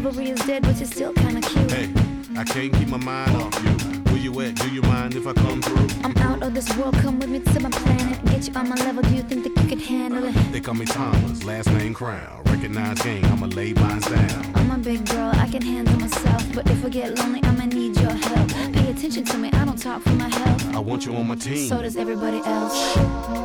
Chivalry 0.00 0.30
is 0.30 0.40
dead, 0.46 0.62
but 0.62 0.78
you're 0.78 0.86
still 0.86 1.12
kinda 1.12 1.42
cute. 1.42 1.70
Hey, 1.70 1.92
I 2.34 2.42
can't 2.42 2.72
keep 2.72 2.88
my 2.88 2.96
mind 2.96 3.36
off 3.36 3.54
you. 3.62 3.70
Where 4.10 4.16
you 4.16 4.40
at? 4.40 4.54
Do 4.54 4.70
you 4.70 4.80
mind 4.80 5.14
if 5.14 5.26
I 5.26 5.34
come 5.34 5.60
through? 5.60 5.88
I'm 6.02 6.16
out 6.16 6.42
of 6.42 6.54
this 6.54 6.74
world, 6.78 6.94
come 6.94 7.20
with 7.20 7.28
me 7.28 7.40
to 7.40 7.60
my 7.60 7.68
planet. 7.68 8.24
Get 8.24 8.48
you 8.48 8.54
on 8.54 8.70
my 8.70 8.76
level, 8.76 9.02
do 9.02 9.14
you 9.14 9.22
think 9.22 9.44
that 9.44 9.62
you 9.62 9.68
could 9.68 9.82
handle 9.82 10.24
it? 10.24 10.32
They 10.52 10.60
call 10.60 10.72
me 10.72 10.86
Thomas, 10.86 11.44
last 11.44 11.70
name 11.72 11.92
Crown. 11.92 12.42
Recognize 12.46 13.02
gang, 13.02 13.26
I'ma 13.26 13.48
lay 13.48 13.74
mine 13.74 14.00
down. 14.00 14.52
I'm 14.54 14.70
a 14.70 14.78
big 14.78 15.04
girl, 15.04 15.32
I 15.34 15.46
can 15.50 15.60
handle 15.60 16.00
myself. 16.00 16.46
But 16.54 16.70
if 16.70 16.82
I 16.82 16.88
get 16.88 17.18
lonely, 17.18 17.40
I'ma 17.42 17.66
need 17.66 18.00
your 18.00 18.12
help. 18.12 18.48
Pay 18.72 18.90
attention 18.92 19.24
to 19.24 19.36
me, 19.36 19.50
I 19.52 19.66
don't 19.66 19.76
talk 19.76 20.00
for 20.00 20.14
my 20.14 20.30
health. 20.30 20.74
I 20.74 20.78
want 20.78 21.04
you 21.04 21.14
on 21.14 21.28
my 21.28 21.34
team. 21.34 21.68
So 21.68 21.82
does 21.82 21.98
everybody 21.98 22.40
else. 22.46 22.96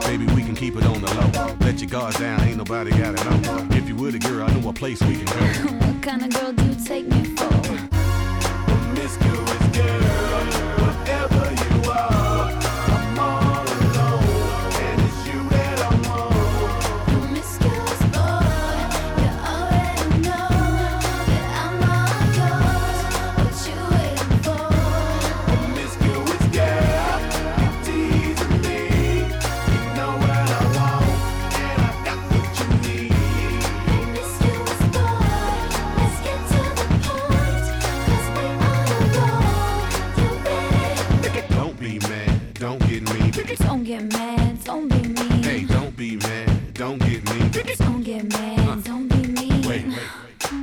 Baby, 0.07 0.25
we 0.27 0.41
can 0.41 0.55
keep 0.55 0.77
it 0.77 0.85
on 0.85 1.01
the 1.01 1.13
low. 1.16 1.53
Let 1.59 1.81
your 1.81 1.89
guards 1.89 2.17
down, 2.17 2.39
ain't 2.47 2.55
nobody 2.55 2.91
gotta 2.91 3.22
know. 3.25 3.67
If 3.72 3.89
you 3.89 4.07
a 4.07 4.11
girl, 4.19 4.47
I 4.47 4.53
know 4.53 4.69
a 4.69 4.73
place 4.73 5.01
we 5.01 5.17
can 5.17 5.25
go. 5.25 5.79
kind 6.05 6.21
of 6.21 6.29
girl 6.39 6.51
do 6.53 6.63
you 6.63 6.75
take 6.85 7.07
me 7.07 7.23
for? 7.35 7.49
Miss 8.93 9.17
you 9.25 9.41
is 9.41 9.75
good. 9.75 10.04
Don't 42.80 42.90
get 42.90 43.13
me. 43.13 43.56
Don't 43.56 43.84
get 43.84 44.13
mad, 44.13 44.63
don't 44.63 44.88
be 44.90 45.08
mean. 45.08 45.44
Hey, 45.44 45.63
don't 45.63 45.96
be 45.96 46.18
mad, 46.18 46.74
don't 46.74 47.00
get 47.00 47.24
me. 47.30 47.50
Don't 47.78 48.03
get 48.03 48.24
mad, 48.31 48.84
don't 48.84 49.08
be 49.08 49.28
mean. 49.28 49.68
Wait, 49.68 49.86
wait, 49.88 50.00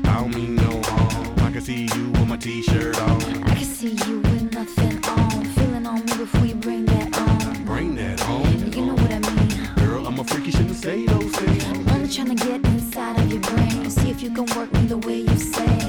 I 0.06 0.20
don't 0.20 0.34
mean 0.34 0.56
no 0.56 0.82
harm. 0.84 1.34
I 1.40 1.52
can 1.52 1.60
see 1.60 1.88
you 1.94 2.10
with 2.10 2.28
my 2.28 2.36
t-shirt 2.36 2.98
on. 3.00 3.44
I 3.44 3.54
can 3.54 3.64
see 3.64 3.94
you 4.06 4.20
with 4.20 4.52
nothing 4.52 5.04
on. 5.04 5.44
Feeling 5.44 5.86
on 5.86 6.04
me 6.04 6.16
before 6.16 6.46
you 6.46 6.54
bring 6.54 6.84
that 6.86 7.18
on. 7.18 7.64
Bring 7.64 7.94
that 7.96 8.20
home. 8.20 8.72
You 8.72 8.86
know 8.86 8.94
what 8.94 9.12
I 9.12 9.18
mean. 9.18 9.74
Girl, 9.76 10.06
I'm 10.06 10.18
a 10.18 10.24
freaky, 10.24 10.50
shouldn't 10.50 10.76
say 10.76 11.06
those 11.06 11.32
things. 11.36 11.64
I'm 11.64 11.88
only 11.90 12.08
trying 12.08 12.36
to 12.36 12.46
get 12.46 12.64
inside 12.66 13.18
of 13.20 13.32
your 13.32 13.40
brain. 13.40 13.90
See 13.90 14.10
if 14.10 14.22
you 14.22 14.30
can 14.30 14.46
work 14.56 14.72
me 14.72 14.86
the 14.86 14.98
way 14.98 15.18
you 15.20 15.36
say. 15.38 15.81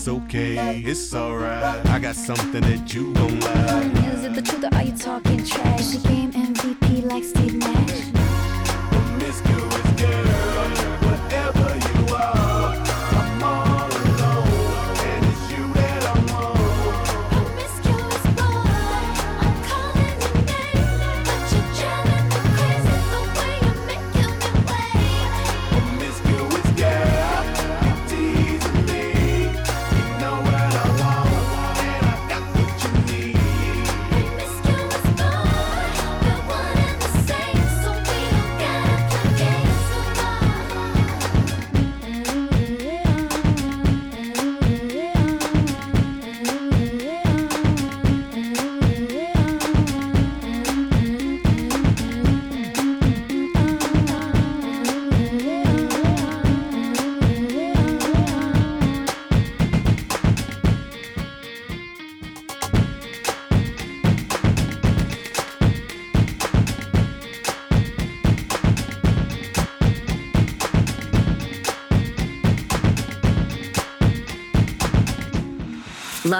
It's 0.00 0.08
okay, 0.08 0.78
it's 0.78 1.14
alright. 1.14 1.86
I 1.88 1.98
got 1.98 2.16
something 2.16 2.62
that 2.62 2.94
you 2.94 3.12
gon' 3.12 3.38
like. 3.40 4.14
Is 4.14 4.24
it 4.24 4.34
the 4.34 4.40
truth 4.40 4.64
or 4.64 4.74
are 4.74 4.84
you 4.84 4.96
talking 4.96 5.44
trash? 5.44 5.90
She 5.90 5.98
game 5.98 6.32
MVP 6.32 7.04
like 7.04 7.22
Steve 7.22 7.59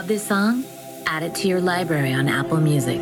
Love 0.01 0.09
this 0.09 0.27
song? 0.27 0.65
Add 1.05 1.23
it 1.25 1.35
to 1.35 1.47
your 1.47 1.61
library 1.61 2.15
on 2.15 2.27
Apple 2.27 2.57
Music. 2.57 2.99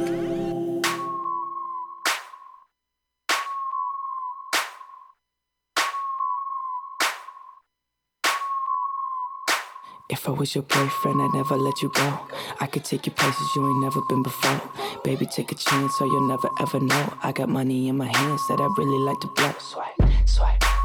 If 10.11 10.29
I 10.29 10.33
was 10.33 10.57
your 10.57 10.63
boyfriend, 10.63 11.23
I'd 11.23 11.31
never 11.35 11.55
let 11.55 11.81
you 11.83 11.89
go. 11.95 12.19
I 12.59 12.67
could 12.67 12.85
take 12.85 13.07
you 13.07 13.13
places 13.13 13.47
you 13.55 13.65
ain't 13.65 13.81
never 13.81 14.01
been 14.09 14.25
before. 14.25 14.61
Baby, 15.05 15.27
take 15.27 15.53
a 15.53 15.55
chance 15.55 15.97
so 15.97 16.05
you'll 16.05 16.27
never 16.27 16.49
ever 16.59 16.81
know. 16.81 17.15
I 17.23 17.31
got 17.31 17.49
money 17.49 17.87
in 17.87 17.97
my 17.97 18.09
hands 18.09 18.45
that 18.49 18.59
I 18.59 18.67
really 18.77 18.99
like 19.05 19.21
to 19.21 19.29
blow. 19.29 19.53
Swipe, 19.61 20.27
swipe 20.27 20.78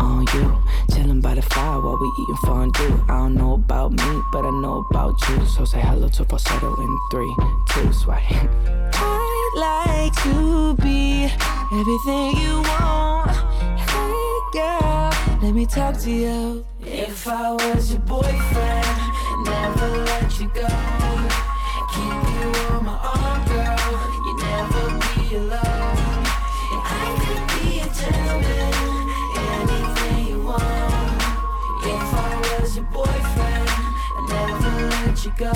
on 0.00 0.26
you. 0.34 0.46
Chilling 0.94 1.20
by 1.20 1.34
the 1.34 1.42
fire 1.42 1.80
while 1.80 1.98
we 2.00 2.08
eating 2.20 2.40
fondue. 2.44 3.04
I 3.08 3.18
don't 3.22 3.34
know 3.34 3.54
about 3.54 3.92
me, 3.92 4.22
but 4.32 4.44
I 4.44 4.50
know 4.50 4.84
about 4.90 5.14
you. 5.28 5.46
So 5.46 5.64
say 5.64 5.80
hello 5.80 6.08
to 6.08 6.24
falsetto 6.24 6.74
in 6.84 6.98
three, 7.10 7.34
two. 7.70 7.90
I'd 8.92 9.52
like 9.56 10.14
to 10.24 10.74
be 10.82 11.24
everything 11.72 12.36
you 12.42 12.54
want. 12.70 13.36
Hey 13.92 14.30
girl, 14.52 15.10
let 15.42 15.52
me 15.54 15.66
talk 15.66 15.98
to 16.00 16.10
you. 16.10 16.64
If 16.80 17.28
I 17.28 17.52
was 17.52 17.92
your 17.92 18.00
boyfriend, 18.00 18.86
never 19.44 19.88
let 20.10 20.40
you 20.40 20.48
go. 20.48 20.68
Keep 21.94 22.22
you 22.36 22.46
on 22.70 22.84
my 22.84 22.96
arm, 23.14 23.29
let 35.20 35.38
you 35.38 35.44
go. 35.44 35.52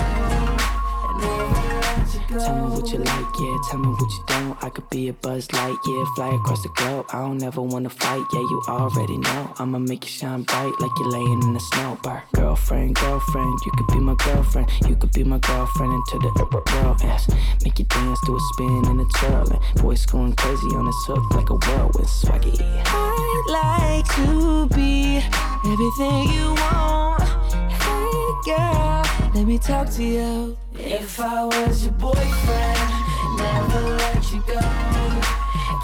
Tell 2.39 2.55
me 2.57 2.75
what 2.75 2.93
you 2.93 2.99
like, 2.99 3.39
yeah. 3.39 3.59
Tell 3.71 3.79
me 3.79 3.89
what 3.89 4.11
you 4.11 4.25
don't. 4.27 4.65
I 4.65 4.69
could 4.69 4.91
be 4.91 5.09
a 5.09 5.13
buzz 5.13 5.51
light, 5.53 5.77
yeah. 5.87 6.05
Fly 6.17 6.35
across 6.35 6.63
the 6.63 6.69
globe. 6.71 7.07
I 7.13 7.21
don't 7.21 7.43
ever 7.43 7.63
wanna 7.63 7.91
fight, 7.91 8.25
yeah. 8.33 8.41
You 8.41 8.63
already 8.69 9.17
know. 9.19 9.55
I'ma 9.59 9.79
make 9.79 10.05
you 10.05 10.11
shine 10.11 10.43
bright 10.43 10.75
like 10.81 10.91
you're 10.99 11.11
laying 11.11 11.43
in 11.43 11.55
the 11.55 11.61
snow. 11.61 11.99
Bar. 12.03 12.25
Girlfriend, 12.35 12.97
girlfriend, 12.97 13.59
you 13.65 13.73
could 13.73 13.87
be 13.87 14.01
my 14.01 14.15
girlfriend. 14.25 14.71
You 14.89 14.97
could 14.97 15.13
be 15.13 15.25
my 15.25 15.39
girlfriend 15.39 15.93
into 15.93 16.19
the 16.19 16.43
upper 16.43 16.63
world. 16.75 17.01
Yes. 17.03 17.31
Make 17.63 17.79
you 17.79 17.85
dance 17.87 18.19
do 18.27 18.37
a 18.37 18.41
spin 18.53 18.85
and 18.87 19.01
a 19.01 19.07
twirl. 19.19 19.51
And 19.51 19.81
voice 19.81 20.05
going 20.05 20.35
crazy 20.35 20.69
on 20.75 20.87
this 20.87 21.05
hook 21.07 21.31
like 21.35 21.51
a 21.51 21.55
whirlwind 21.55 22.09
swaggy. 22.09 22.61
I'd 22.61 23.47
like 23.49 24.07
to 24.17 24.67
be 24.75 25.23
everything 25.65 26.29
you 26.35 26.53
want. 26.55 27.23
Hey 27.71 28.25
girl, 28.45 29.04
let 29.35 29.45
me 29.47 29.59
talk 29.59 29.89
to 29.91 30.03
you. 30.03 30.57
If 30.79 31.19
I 31.21 31.45
was 31.45 31.85
your 31.85 31.93
boyfriend, 31.95 32.91
never 33.39 33.81
let 33.97 34.33
you 34.33 34.41
go. 34.47 34.61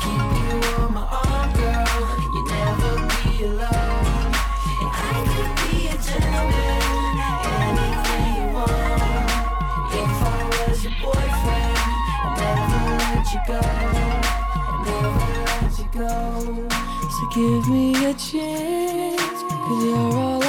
Keep 0.02 0.28
you 0.40 0.54
on 0.78 0.94
my 0.94 1.04
arm, 1.04 1.52
girl. 1.52 1.86
You 2.34 2.42
never 2.46 2.92
be 3.10 3.44
alone. 3.44 4.30
And 4.80 4.92
I 4.92 5.16
could 5.30 5.52
be 5.60 5.88
a 5.88 5.96
gentleman, 6.06 7.14
anything 7.68 8.26
you 8.36 8.46
want. 8.56 9.30
If 10.00 10.16
I 10.22 10.40
was 10.52 10.78
your 10.84 10.96
boyfriend, 11.02 11.82
never 12.40 12.82
let 13.02 13.26
you 13.34 13.40
go. 13.46 13.60
Never 14.86 15.34
let 15.46 15.72
you 15.78 15.88
go. 15.92 16.12
So 17.14 17.22
give 17.34 17.64
me 17.68 17.84
a 18.06 18.14
chance, 18.14 19.40
cause 19.42 19.84
you're 19.84 20.18
all 20.18 20.39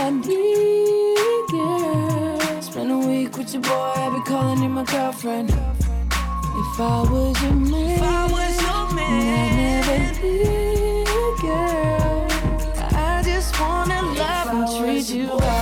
calling 4.41 4.63
you 4.63 4.69
my 4.69 4.83
girlfriend. 4.85 5.49
If 5.51 6.79
I 6.79 7.01
was 7.11 7.41
your 7.43 7.53
man, 7.53 7.89
if 7.91 8.01
I 8.01 8.23
was 8.35 8.53
your 8.65 8.85
man, 8.95 9.23
I'd 9.37 9.55
never 9.61 9.99
leave, 10.25 11.41
girl. 11.41 12.27
I 12.97 13.21
just 13.23 13.59
wanna 13.59 14.01
love 14.01 14.47
and 14.55 14.65
treat 14.77 15.09
you 15.15 15.27
right. 15.37 15.60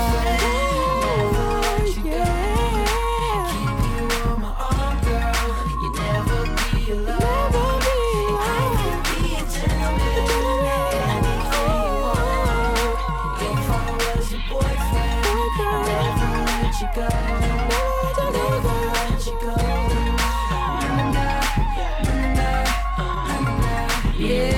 Your 24.19 24.51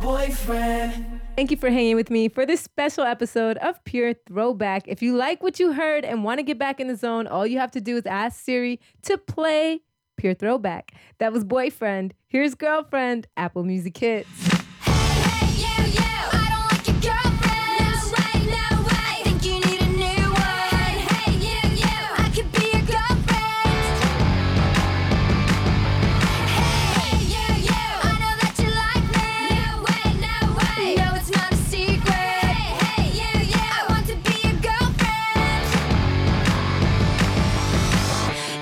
boyfriend. 0.00 1.20
Thank 1.36 1.52
you 1.52 1.56
for 1.56 1.70
hanging 1.70 1.94
with 1.94 2.10
me 2.10 2.28
for 2.28 2.44
this 2.44 2.60
special 2.60 3.04
episode 3.04 3.56
of 3.58 3.82
Pure 3.84 4.14
Throwback. 4.26 4.88
If 4.88 5.02
you 5.02 5.16
like 5.16 5.44
what 5.44 5.60
you 5.60 5.72
heard 5.72 6.04
and 6.04 6.24
want 6.24 6.38
to 6.38 6.42
get 6.42 6.58
back 6.58 6.80
in 6.80 6.88
the 6.88 6.96
zone, 6.96 7.28
all 7.28 7.46
you 7.46 7.60
have 7.60 7.70
to 7.72 7.80
do 7.80 7.96
is 7.96 8.06
ask 8.06 8.40
Siri 8.40 8.80
to 9.02 9.16
play 9.16 9.82
Pure 10.16 10.34
Throwback. 10.34 10.92
That 11.18 11.32
was 11.32 11.44
Boyfriend. 11.44 12.14
Here's 12.26 12.56
Girlfriend, 12.56 13.28
Apple 13.36 13.62
Music 13.62 13.96
Hits. 13.96 14.57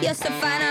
You're 0.06 0.14
so 0.14 0.30
fine, 0.40 0.65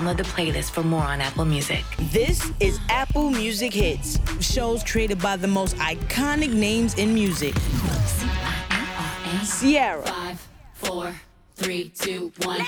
Download 0.00 0.16
the 0.16 0.22
playlist 0.22 0.70
for 0.70 0.82
more 0.82 1.02
on 1.02 1.20
Apple 1.20 1.44
Music. 1.44 1.84
This 2.10 2.50
is 2.58 2.80
Apple 2.88 3.28
Music 3.28 3.70
Hits, 3.70 4.18
shows 4.40 4.82
created 4.82 5.20
by 5.20 5.36
the 5.36 5.46
most 5.46 5.76
iconic 5.76 6.54
names 6.54 6.94
in 6.94 7.12
music. 7.12 7.54
Sierra. 9.42 10.00
Five, 10.00 10.48
four, 10.72 11.14
three, 11.54 11.90
two, 11.90 12.32
one. 12.44 12.62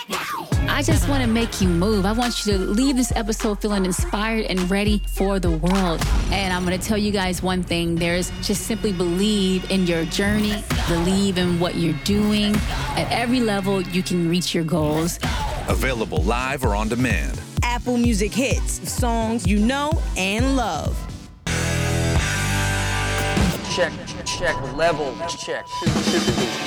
I 0.68 0.82
just 0.84 1.08
want 1.08 1.22
to 1.22 1.26
make 1.26 1.62
you 1.62 1.68
move. 1.68 2.04
I 2.04 2.12
want 2.12 2.44
you 2.44 2.52
to 2.52 2.58
leave 2.58 2.96
this 2.96 3.12
episode 3.16 3.62
feeling 3.62 3.86
inspired 3.86 4.44
and 4.44 4.70
ready 4.70 5.02
for 5.14 5.40
the 5.40 5.52
world. 5.52 6.02
And 6.30 6.52
I'm 6.52 6.66
going 6.66 6.78
to 6.78 6.86
tell 6.86 6.98
you 6.98 7.12
guys 7.12 7.42
one 7.42 7.62
thing 7.62 7.94
there's 7.94 8.28
just 8.42 8.66
simply 8.66 8.92
believe 8.92 9.70
in 9.70 9.86
your 9.86 10.04
journey, 10.04 10.62
believe 10.86 11.38
in 11.38 11.58
what 11.58 11.76
you're 11.76 11.98
doing. 12.04 12.54
At 12.94 13.10
every 13.10 13.40
level, 13.40 13.80
you 13.80 14.02
can 14.02 14.28
reach 14.28 14.54
your 14.54 14.64
goals. 14.64 15.18
Available 15.68 16.22
live 16.22 16.64
or 16.64 16.74
on 16.74 16.88
demand. 16.88 17.40
Apple 17.62 17.96
Music 17.96 18.32
Hits, 18.32 18.90
songs 18.90 19.46
you 19.46 19.58
know 19.58 19.92
and 20.16 20.56
love. 20.56 20.96
Check, 23.74 23.92
check, 24.26 24.76
level, 24.76 25.16
check. 25.28 25.64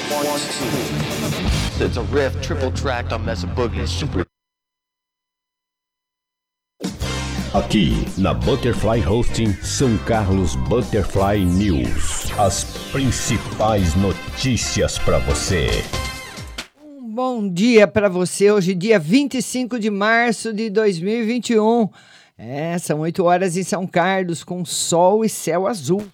One, 0.10 0.40
two. 0.40 1.86
It's 1.86 1.98
a 1.98 2.04
riff, 2.04 2.42
triple 2.42 2.72
tracked 2.72 3.12
on 3.12 3.26
Mesa 3.26 3.48
Boogie. 3.48 3.88
Super. 3.88 4.26
Aqui 7.54 8.06
na 8.18 8.34
Butterfly 8.34 9.00
Hosting 9.00 9.54
São 9.62 9.98
Carlos 10.06 10.56
Butterfly 10.68 11.46
News. 11.46 12.32
As 12.40 12.64
principais 12.92 13.96
notícias 13.96 14.98
para 14.98 15.20
você. 15.20 15.70
Bom 17.16 17.48
dia 17.48 17.88
para 17.88 18.10
você. 18.10 18.52
Hoje, 18.52 18.76
dia 18.76 19.00
25 19.00 19.80
de 19.80 19.90
março 19.90 20.52
de 20.52 20.70
2021. 20.70 21.88
É, 22.38 22.78
são 22.78 23.00
8 23.00 23.24
horas 23.24 23.56
em 23.56 23.64
São 23.64 23.88
Carlos, 23.88 24.44
com 24.44 24.66
sol 24.66 25.24
e 25.24 25.30
céu 25.30 25.66
azul. 25.66 26.06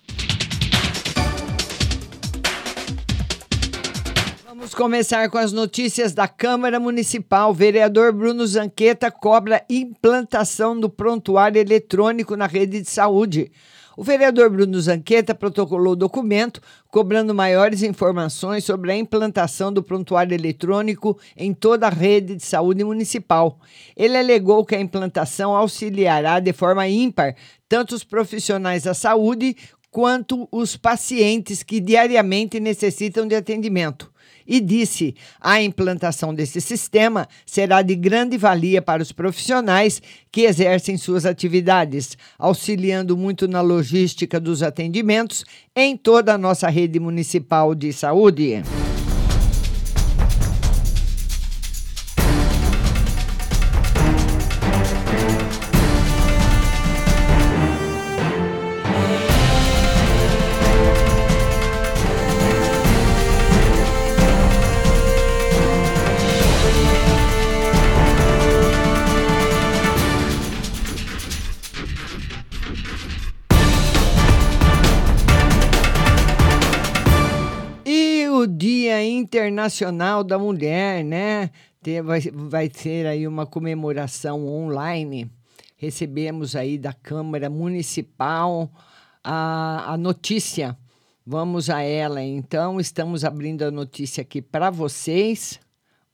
Vamos 4.46 4.76
começar 4.76 5.28
com 5.32 5.40
as 5.40 5.52
notícias 5.52 6.14
da 6.14 6.28
Câmara 6.28 6.80
Municipal. 6.80 7.52
Vereador 7.52 8.14
Bruno 8.14 8.46
Zanqueta 8.46 9.10
cobra 9.10 9.66
implantação 9.68 10.80
do 10.80 10.88
prontuário 10.88 11.60
eletrônico 11.60 12.36
na 12.36 12.46
rede 12.46 12.80
de 12.80 12.88
saúde. 12.88 13.52
O 13.96 14.04
vereador 14.04 14.50
Bruno 14.50 14.80
Zanqueta 14.80 15.36
protocolou 15.36 15.94
o 15.94 15.98
documento 15.98 16.62
cobrando 16.90 17.36
maiores 17.36 17.84
informações 17.84 18.64
sobre 18.64 18.92
a 18.92 18.96
implantação 18.96 19.72
do 19.72 19.84
prontuário 19.84 20.34
eletrônico 20.34 21.20
em 21.36 21.54
toda 21.54 21.88
a 21.88 21.90
rede 21.90 22.36
de 22.36 22.44
saúde 22.44 22.84
municipal. 22.84 23.60
Ele 23.96 24.18
alegou 24.18 24.66
que 24.66 24.76
a 24.76 24.82
implantação 24.82 25.56
auxiliará 25.56 26.40
de 26.40 26.54
forma 26.54 26.88
ímpar 26.88 27.36
tanto 27.68 27.94
os 27.94 28.04
profissionais 28.04 28.84
da 28.84 28.94
saúde 28.94 29.58
quanto 29.90 30.48
os 30.52 30.78
pacientes 30.78 31.62
que 31.62 31.82
diariamente 31.82 32.60
necessitam 32.62 33.28
de 33.28 33.36
atendimento 33.36 34.10
e 34.46 34.60
disse: 34.60 35.16
a 35.40 35.62
implantação 35.62 36.34
desse 36.34 36.60
sistema 36.60 37.28
será 37.46 37.82
de 37.82 37.96
grande 37.96 38.38
valia 38.38 38.82
para 38.82 39.02
os 39.02 39.12
profissionais 39.12 40.02
que 40.32 40.42
exercem 40.42 40.98
suas 40.98 41.26
atividades, 41.26 42.18
auxiliando 42.38 43.18
muito 43.18 43.48
na 43.48 43.62
logística 43.62 44.40
dos 44.40 44.64
atendimentos 44.64 45.44
em 45.76 45.96
toda 45.96 46.34
a 46.34 46.38
nossa 46.38 46.70
rede 46.70 47.00
municipal 47.00 47.76
de 47.76 47.92
saúde. 47.94 48.62
Dia 78.62 79.04
Internacional 79.04 80.24
da 80.24 80.38
Mulher, 80.38 81.04
né? 81.04 81.50
Vai, 82.04 82.22
vai 82.32 82.70
ter 82.70 83.08
aí 83.08 83.28
uma 83.28 83.44
comemoração 83.44 84.48
online. 84.48 85.32
Recebemos 85.78 86.56
aí 86.56 86.78
da 86.78 86.94
Câmara 86.94 87.50
Municipal 87.50 88.72
a, 89.24 89.94
a 89.94 89.98
notícia. 89.98 90.78
Vamos 91.26 91.72
a 91.72 91.82
ela, 91.82 92.22
então. 92.22 92.80
Estamos 92.80 93.26
abrindo 93.26 93.64
a 93.64 93.72
notícia 93.72 94.22
aqui 94.22 94.44
para 94.44 94.70
vocês. 94.70 95.60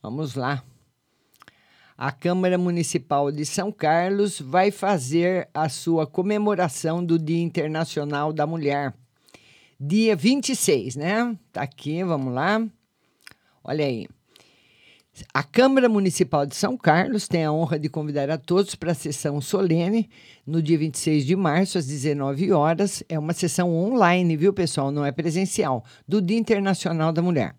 Vamos 0.01 0.35
lá. 0.35 0.63
A 1.97 2.13
Câmara 2.13 2.57
Municipal 2.57 3.29
de 3.29 3.45
São 3.45 3.73
Carlos 3.73 4.39
vai 4.39 4.71
fazer 4.71 5.49
a 5.53 5.67
sua 5.67 6.07
comemoração 6.07 7.03
do 7.03 7.19
Dia 7.19 7.43
Internacional 7.43 8.31
da 8.31 8.47
Mulher 8.47 8.93
dia 9.79 10.15
26, 10.15 10.95
né? 10.95 11.37
Tá 11.51 11.61
aqui, 11.61 12.03
vamos 12.03 12.33
lá. 12.33 12.65
Olha 13.63 13.85
aí. 13.85 14.07
A 15.33 15.41
Câmara 15.41 15.89
Municipal 15.89 16.45
de 16.45 16.55
São 16.55 16.77
Carlos 16.77 17.27
tem 17.27 17.43
a 17.43 17.51
honra 17.51 17.79
de 17.79 17.89
convidar 17.89 18.29
a 18.29 18.37
todos 18.37 18.75
para 18.75 18.91
a 18.91 18.95
sessão 18.95 19.41
solene 19.41 20.09
no 20.45 20.61
dia 20.61 20.77
26 20.77 21.25
de 21.25 21.35
março, 21.35 21.77
às 21.77 21.87
19 21.87 22.51
horas. 22.51 23.03
É 23.09 23.17
uma 23.17 23.33
sessão 23.33 23.75
online, 23.75 24.37
viu, 24.37 24.53
pessoal? 24.53 24.91
Não 24.91 25.03
é 25.03 25.11
presencial, 25.11 25.83
do 26.07 26.21
Dia 26.21 26.37
Internacional 26.37 27.11
da 27.11 27.21
Mulher. 27.21 27.55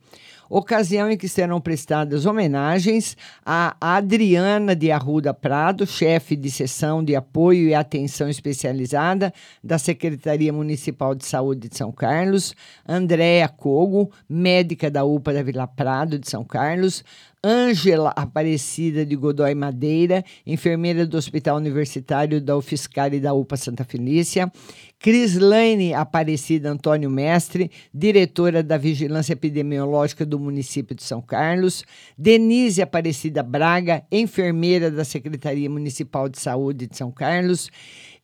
Ocasião 0.51 1.11
em 1.11 1.17
que 1.17 1.29
serão 1.29 1.61
prestadas 1.61 2.25
homenagens 2.25 3.17
a 3.45 3.77
Adriana 3.81 4.75
de 4.75 4.91
Arruda 4.91 5.35
Prado, 5.35 5.87
chefe 5.87 6.35
de 6.35 6.51
seção 6.51 7.05
de 7.05 7.15
apoio 7.15 7.69
e 7.69 7.75
atenção 7.75 8.29
especializada 8.29 9.33
da 9.63 9.79
Secretaria 9.79 10.53
Municipal 10.53 11.15
de 11.15 11.27
Saúde 11.27 11.69
de 11.69 11.77
São 11.77 11.93
Carlos, 11.93 12.55
Andréa 12.89 13.49
Cogo, 13.49 14.11
médica 14.29 14.91
da 14.91 15.05
UPA 15.05 15.35
da 15.35 15.43
Vila 15.43 15.67
Prado 15.67 16.19
de 16.19 16.29
São 16.31 16.45
Carlos, 16.45 17.05
Ângela 17.45 18.13
Aparecida 18.17 19.07
de 19.07 19.15
Godoy 19.15 19.55
Madeira, 19.55 20.25
enfermeira 20.45 21.07
do 21.07 21.17
Hospital 21.17 21.57
Universitário 21.57 22.41
da 22.41 22.57
UFSCar 22.57 23.15
e 23.15 23.21
da 23.21 23.33
UPA 23.33 23.57
Santa 23.57 23.85
Felícia, 23.85 24.51
Crislaine 24.99 25.95
Aparecida 25.95 26.69
Antônio 26.69 27.09
Mestre, 27.09 27.71
diretora 27.95 28.61
da 28.61 28.77
Vigilância 28.77 29.35
Epidemiológica 29.35 30.27
do 30.27 30.39
município 30.41 30.97
de 30.97 31.05
São 31.05 31.23
Carlos, 31.23 31.85
Denise 32.17 32.83
Aparecida 32.83 33.43
Braga, 33.43 34.03
enfermeira 34.11 34.91
da 34.91 35.05
Secretaria 35.05 35.71
Municipal 35.71 36.29
de 36.29 36.41
Saúde 36.41 36.89
de 36.89 36.97
São 36.97 37.13
Carlos, 37.13 37.71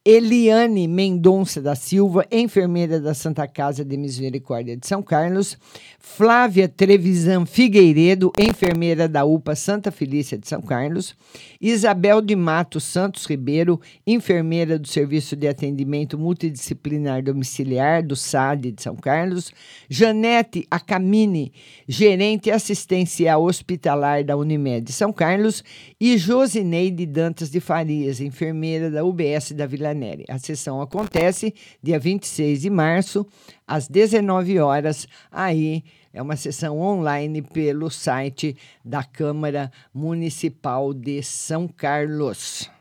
Eliane 0.07 0.87
Mendonça 0.87 1.63
da 1.63 1.75
Silva, 1.75 2.27
enfermeira 2.31 3.01
da 3.01 3.15
Santa 3.15 3.49
Casa 3.49 3.83
de 3.83 3.97
Misericórdia 3.97 4.77
de 4.77 4.87
São 4.87 5.03
Carlos, 5.03 5.57
Flávia 5.99 6.69
Trevisan 6.69 7.47
Figueiredo, 7.47 8.31
enfermeira 8.39 9.09
da 9.09 9.25
UPA 9.25 9.55
Santa 9.57 9.91
Felícia 9.91 10.37
de 10.37 10.47
São 10.47 10.61
Carlos, 10.61 11.17
Isabel 11.59 12.21
de 12.21 12.37
Matos 12.37 12.85
Santos 12.85 13.25
Ribeiro, 13.25 13.81
enfermeira 14.07 14.79
do 14.79 14.87
Serviço 14.87 15.35
de 15.35 15.49
Atendimento 15.49 16.19
Multidisciplinar 16.19 17.23
Domiciliar 17.23 18.03
do 18.03 18.15
SAD 18.15 18.73
de 18.73 18.83
São 18.83 18.97
Carlos, 18.97 19.53
Janete 19.89 20.67
Acamini, 20.71 21.51
gerente 21.89 22.51
assistencial 22.51 23.43
hospitalar 23.43 24.23
da 24.23 24.37
Unimed 24.37 24.85
de 24.85 24.93
São 24.93 25.11
Carlos. 25.15 25.65
E 25.99 26.19
Josineide 26.19 27.07
Dantas 27.07 27.51
de 27.51 27.61
Farias, 27.61 28.21
enfermeira 28.21 28.91
da 28.91 29.03
UBS 29.03 29.53
da 29.53 29.65
Vila 29.65 29.94
A 30.29 30.39
sessão 30.39 30.83
acontece 30.83 31.55
dia 31.83 31.99
26 31.99 32.63
de 32.63 32.71
março, 32.71 33.27
às 33.67 33.89
19 33.89 34.59
horas, 34.59 35.07
aí 35.31 35.85
é 36.13 36.21
uma 36.21 36.37
sessão 36.37 36.79
online 36.81 37.43
pelo 37.43 37.91
site 37.91 38.57
da 38.85 39.03
Câmara 39.03 39.71
Municipal 39.93 40.93
de 40.93 41.23
São 41.23 41.67
Carlos. 41.67 42.74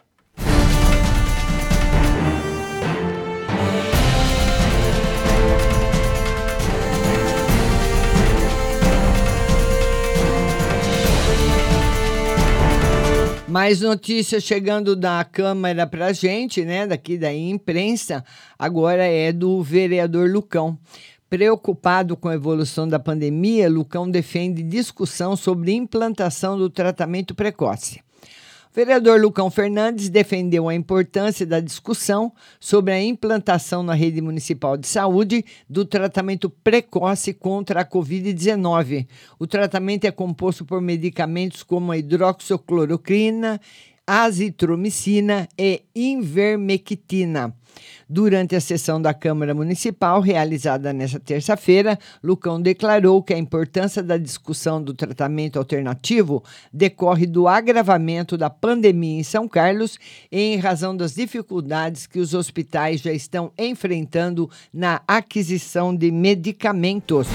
Mais 13.54 13.82
notícias 13.82 14.44
chegando 14.44 14.96
da 14.96 15.24
Câmara 15.24 15.86
para 15.86 16.08
a 16.08 16.12
gente, 16.12 16.66
né? 16.66 16.88
Daqui 16.88 17.20
da 17.20 17.32
imprensa, 17.32 18.26
agora 18.58 19.06
é 19.06 19.32
do 19.32 19.62
vereador 19.62 20.28
Lucão. 20.28 20.76
Preocupado 21.30 22.18
com 22.18 22.30
a 22.30 22.34
evolução 22.34 22.88
da 22.88 22.98
pandemia, 22.98 23.70
Lucão 23.70 24.10
defende 24.10 24.64
discussão 24.64 25.36
sobre 25.36 25.72
implantação 25.72 26.58
do 26.58 26.68
tratamento 26.68 27.36
precoce. 27.36 28.02
Vereador 28.76 29.22
Lucão 29.22 29.52
Fernandes 29.52 30.10
defendeu 30.10 30.68
a 30.68 30.74
importância 30.74 31.46
da 31.46 31.60
discussão 31.60 32.34
sobre 32.60 32.92
a 32.92 33.00
implantação 33.00 33.84
na 33.84 33.94
rede 33.94 34.20
municipal 34.20 34.76
de 34.76 34.88
saúde 34.88 35.46
do 35.70 35.86
tratamento 35.86 36.50
precoce 36.50 37.36
contra 37.36 37.82
a 37.82 37.86
Covid-19. 37.86 39.06
O 39.38 39.46
tratamento 39.46 40.06
é 40.06 40.12
composto 40.12 40.66
por 40.66 40.82
medicamentos 40.82 41.62
como 41.62 41.92
a 41.92 41.98
hidroxicloroquina, 42.00 43.62
azitromicina 44.08 45.48
e 45.58 45.84
invermectina. 45.96 47.56
Durante 48.08 48.56
a 48.56 48.62
sessão 48.62 49.02
da 49.02 49.14
Câmara 49.14 49.56
Municipal, 49.56 50.22
realizada 50.22 50.94
nesta 50.94 51.20
terça-feira, 51.20 51.98
Lucão 52.22 52.62
declarou 52.62 53.24
que 53.24 53.34
a 53.34 53.38
importância 53.38 54.04
da 54.04 54.18
discussão 54.18 54.84
do 54.84 54.94
tratamento 54.94 55.58
alternativo 55.58 56.44
decorre 56.72 57.26
do 57.26 57.48
agravamento 57.48 58.38
da 58.38 58.50
pandemia 58.50 59.20
em 59.20 59.24
São 59.24 59.48
Carlos 59.48 59.98
em 60.32 60.58
razão 60.58 60.96
das 60.96 61.16
dificuldades 61.16 62.06
que 62.06 62.20
os 62.20 62.34
hospitais 62.34 63.02
já 63.02 63.12
estão 63.12 63.52
enfrentando 63.58 64.50
na 64.72 65.02
aquisição 65.08 65.96
de 65.96 66.12
medicamentos. 66.12 67.28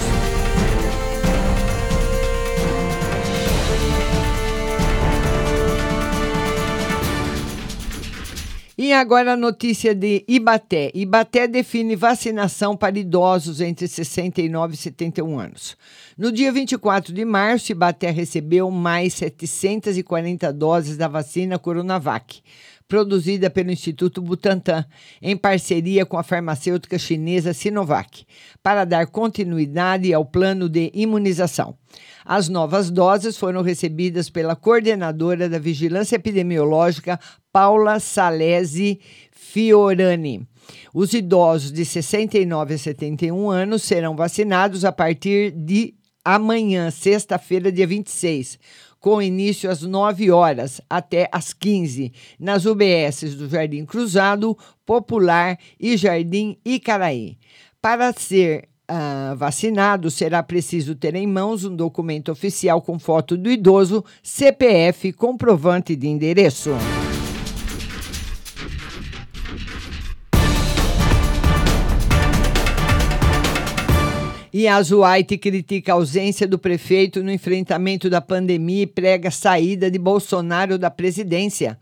E 8.88 8.92
agora 8.94 9.34
a 9.34 9.36
notícia 9.36 9.94
de 9.94 10.24
Ibaté. 10.26 10.90
Ibaté 10.94 11.46
define 11.46 11.94
vacinação 11.94 12.74
para 12.74 12.98
idosos 12.98 13.60
entre 13.60 13.86
69 13.86 14.72
e 14.72 14.76
71 14.78 15.38
anos. 15.38 15.76
No 16.16 16.32
dia 16.32 16.50
24 16.50 17.12
de 17.12 17.22
março, 17.22 17.70
Ibaté 17.70 18.10
recebeu 18.10 18.70
mais 18.70 19.12
740 19.12 20.50
doses 20.54 20.96
da 20.96 21.06
vacina 21.06 21.58
Coronavac, 21.58 22.40
produzida 22.88 23.50
pelo 23.50 23.70
Instituto 23.70 24.22
Butantan, 24.22 24.86
em 25.20 25.36
parceria 25.36 26.06
com 26.06 26.16
a 26.16 26.22
farmacêutica 26.22 26.98
chinesa 26.98 27.52
Sinovac, 27.52 28.24
para 28.62 28.86
dar 28.86 29.06
continuidade 29.08 30.14
ao 30.14 30.24
plano 30.24 30.66
de 30.66 30.90
imunização. 30.94 31.76
As 32.24 32.48
novas 32.48 32.90
doses 32.90 33.36
foram 33.36 33.62
recebidas 33.62 34.28
pela 34.28 34.56
coordenadora 34.56 35.48
da 35.48 35.58
Vigilância 35.58 36.16
Epidemiológica, 36.16 37.18
Paula 37.52 38.00
Salesi 38.00 39.00
Fiorani. 39.30 40.46
Os 40.92 41.14
idosos 41.14 41.72
de 41.72 41.84
69 41.84 42.74
a 42.74 42.78
71 42.78 43.50
anos 43.50 43.82
serão 43.82 44.14
vacinados 44.14 44.84
a 44.84 44.92
partir 44.92 45.50
de 45.52 45.94
amanhã, 46.24 46.90
sexta-feira, 46.90 47.72
dia 47.72 47.86
26, 47.86 48.58
com 49.00 49.22
início 49.22 49.70
às 49.70 49.82
9 49.82 50.30
horas 50.30 50.80
até 50.90 51.28
às 51.32 51.52
15, 51.52 52.12
nas 52.38 52.66
UBSs 52.66 53.34
do 53.34 53.48
Jardim 53.48 53.84
Cruzado, 53.86 54.56
Popular 54.84 55.58
e 55.80 55.96
Jardim 55.96 56.58
Icaraí. 56.64 57.38
Para 57.80 58.12
ser 58.12 58.68
ah, 58.86 59.34
vacinado, 59.36 60.10
será 60.10 60.42
preciso 60.42 60.94
ter 60.94 61.14
em 61.14 61.26
mãos 61.26 61.64
um 61.64 61.74
documento 61.74 62.32
oficial 62.32 62.82
com 62.82 62.98
foto 62.98 63.36
do 63.36 63.50
idoso, 63.50 64.04
CPF, 64.22 65.12
comprovante 65.12 65.94
de 65.94 66.08
endereço. 66.08 66.72
E 74.52 74.66
a 74.66 74.78
White 74.78 75.36
critica 75.38 75.92
a 75.92 75.96
ausência 75.96 76.46
do 76.46 76.58
prefeito 76.58 77.22
no 77.22 77.30
enfrentamento 77.30 78.08
da 78.08 78.20
pandemia 78.20 78.82
e 78.82 78.86
prega 78.86 79.30
saída 79.30 79.90
de 79.90 79.98
Bolsonaro 79.98 80.78
da 80.78 80.90
presidência. 80.90 81.78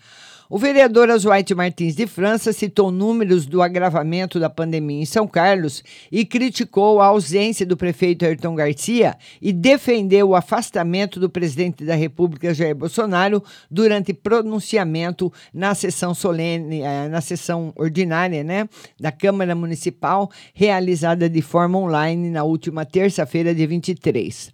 O 0.49 0.59
vereador 0.59 1.11
Asuaite 1.11 1.57
Martins 1.57 1.97
de 1.97 2.07
França 2.07 2.53
citou 2.53 2.93
números 2.93 3.47
do 3.47 3.61
agravamento 3.61 4.39
da 4.39 4.49
pandemia 4.49 5.03
em 5.03 5.05
São 5.05 5.27
Carlos 5.27 5.83
e 6.11 6.25
criticou 6.25 7.01
a 7.01 7.07
ausência 7.07 7.67
do 7.67 7.77
prefeito 7.77 8.25
Ayrton 8.25 8.55
Garcia 8.55 9.17
e 9.43 9.53
defendeu 9.53 10.29
o 10.29 10.37
afastamento 10.37 11.19
do 11.19 11.29
presidente 11.29 11.85
da 11.85 11.97
República 11.97 12.55
Jair 12.55 12.77
Bolsonaro 12.77 13.43
durante 13.69 14.15
pronunciamento 14.15 15.33
na 15.53 15.75
sessão 15.75 16.15
solene, 16.15 16.81
eh, 16.81 17.09
na 17.09 17.21
sessão 17.21 17.73
ordinária, 17.75 18.45
né, 18.45 18.69
da 19.01 19.11
Câmara 19.11 19.53
Municipal, 19.53 20.31
realizada 20.55 21.29
de 21.29 21.43
forma 21.43 21.77
online 21.77 22.31
na 22.31 22.45
última 22.45 22.85
terça-feira, 22.85 23.53
de 23.53 23.67
23. 23.67 24.53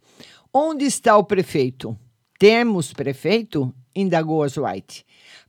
Onde 0.55 0.87
está 0.87 1.18
o 1.18 1.24
prefeito? 1.24 1.94
Temos 2.38 2.94
prefeito? 2.94 3.74
indagou 3.94 4.40
White 4.40 5.05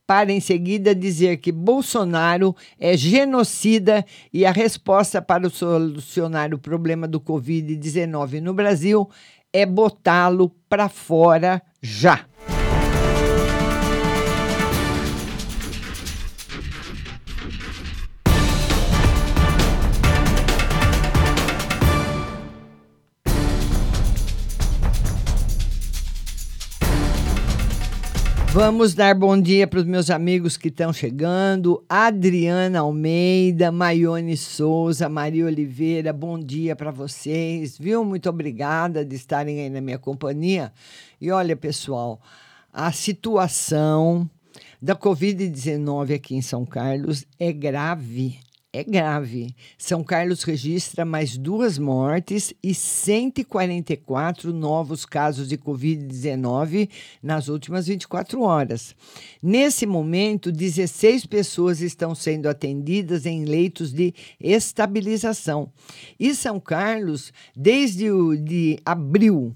para 0.06 0.32
em 0.32 0.40
seguida 0.40 0.94
dizer 0.94 1.38
que 1.38 1.50
Bolsonaro 1.50 2.54
é 2.78 2.96
genocida 2.96 4.04
e 4.32 4.44
a 4.44 4.50
resposta 4.50 5.22
para 5.22 5.48
solucionar 5.48 6.52
o 6.52 6.58
problema 6.58 7.08
do 7.08 7.20
Covid-19 7.20 8.40
no 8.40 8.52
Brasil 8.52 9.08
é 9.52 9.64
botá-lo 9.64 10.50
para 10.68 10.88
fora 10.88 11.62
já. 11.80 12.26
Vamos 28.54 28.94
dar 28.94 29.16
bom 29.16 29.36
dia 29.36 29.66
para 29.66 29.80
os 29.80 29.84
meus 29.84 30.10
amigos 30.10 30.56
que 30.56 30.68
estão 30.68 30.92
chegando. 30.92 31.84
Adriana 31.88 32.78
Almeida, 32.78 33.72
Maione 33.72 34.36
Souza, 34.36 35.08
Maria 35.08 35.46
Oliveira, 35.46 36.12
bom 36.12 36.38
dia 36.38 36.76
para 36.76 36.92
vocês, 36.92 37.76
viu? 37.76 38.04
Muito 38.04 38.28
obrigada 38.28 39.04
de 39.04 39.16
estarem 39.16 39.58
aí 39.58 39.68
na 39.68 39.80
minha 39.80 39.98
companhia. 39.98 40.72
E 41.20 41.32
olha, 41.32 41.56
pessoal, 41.56 42.20
a 42.72 42.92
situação 42.92 44.30
da 44.80 44.94
Covid-19 44.94 46.14
aqui 46.14 46.36
em 46.36 46.42
São 46.42 46.64
Carlos 46.64 47.26
é 47.40 47.52
grave, 47.52 48.38
é 48.74 48.82
grave. 48.82 49.54
São 49.78 50.02
Carlos 50.02 50.42
registra 50.42 51.04
mais 51.04 51.38
duas 51.38 51.78
mortes 51.78 52.52
e 52.60 52.74
144 52.74 54.52
novos 54.52 55.06
casos 55.06 55.48
de 55.48 55.56
Covid-19 55.56 56.90
nas 57.22 57.46
últimas 57.46 57.86
24 57.86 58.42
horas. 58.42 58.96
Nesse 59.40 59.86
momento, 59.86 60.50
16 60.50 61.24
pessoas 61.26 61.80
estão 61.80 62.16
sendo 62.16 62.48
atendidas 62.48 63.26
em 63.26 63.44
leitos 63.44 63.92
de 63.92 64.12
estabilização. 64.40 65.70
E 66.18 66.34
São 66.34 66.58
Carlos, 66.58 67.32
desde 67.54 68.10
o 68.10 68.36
de 68.36 68.80
abril 68.84 69.54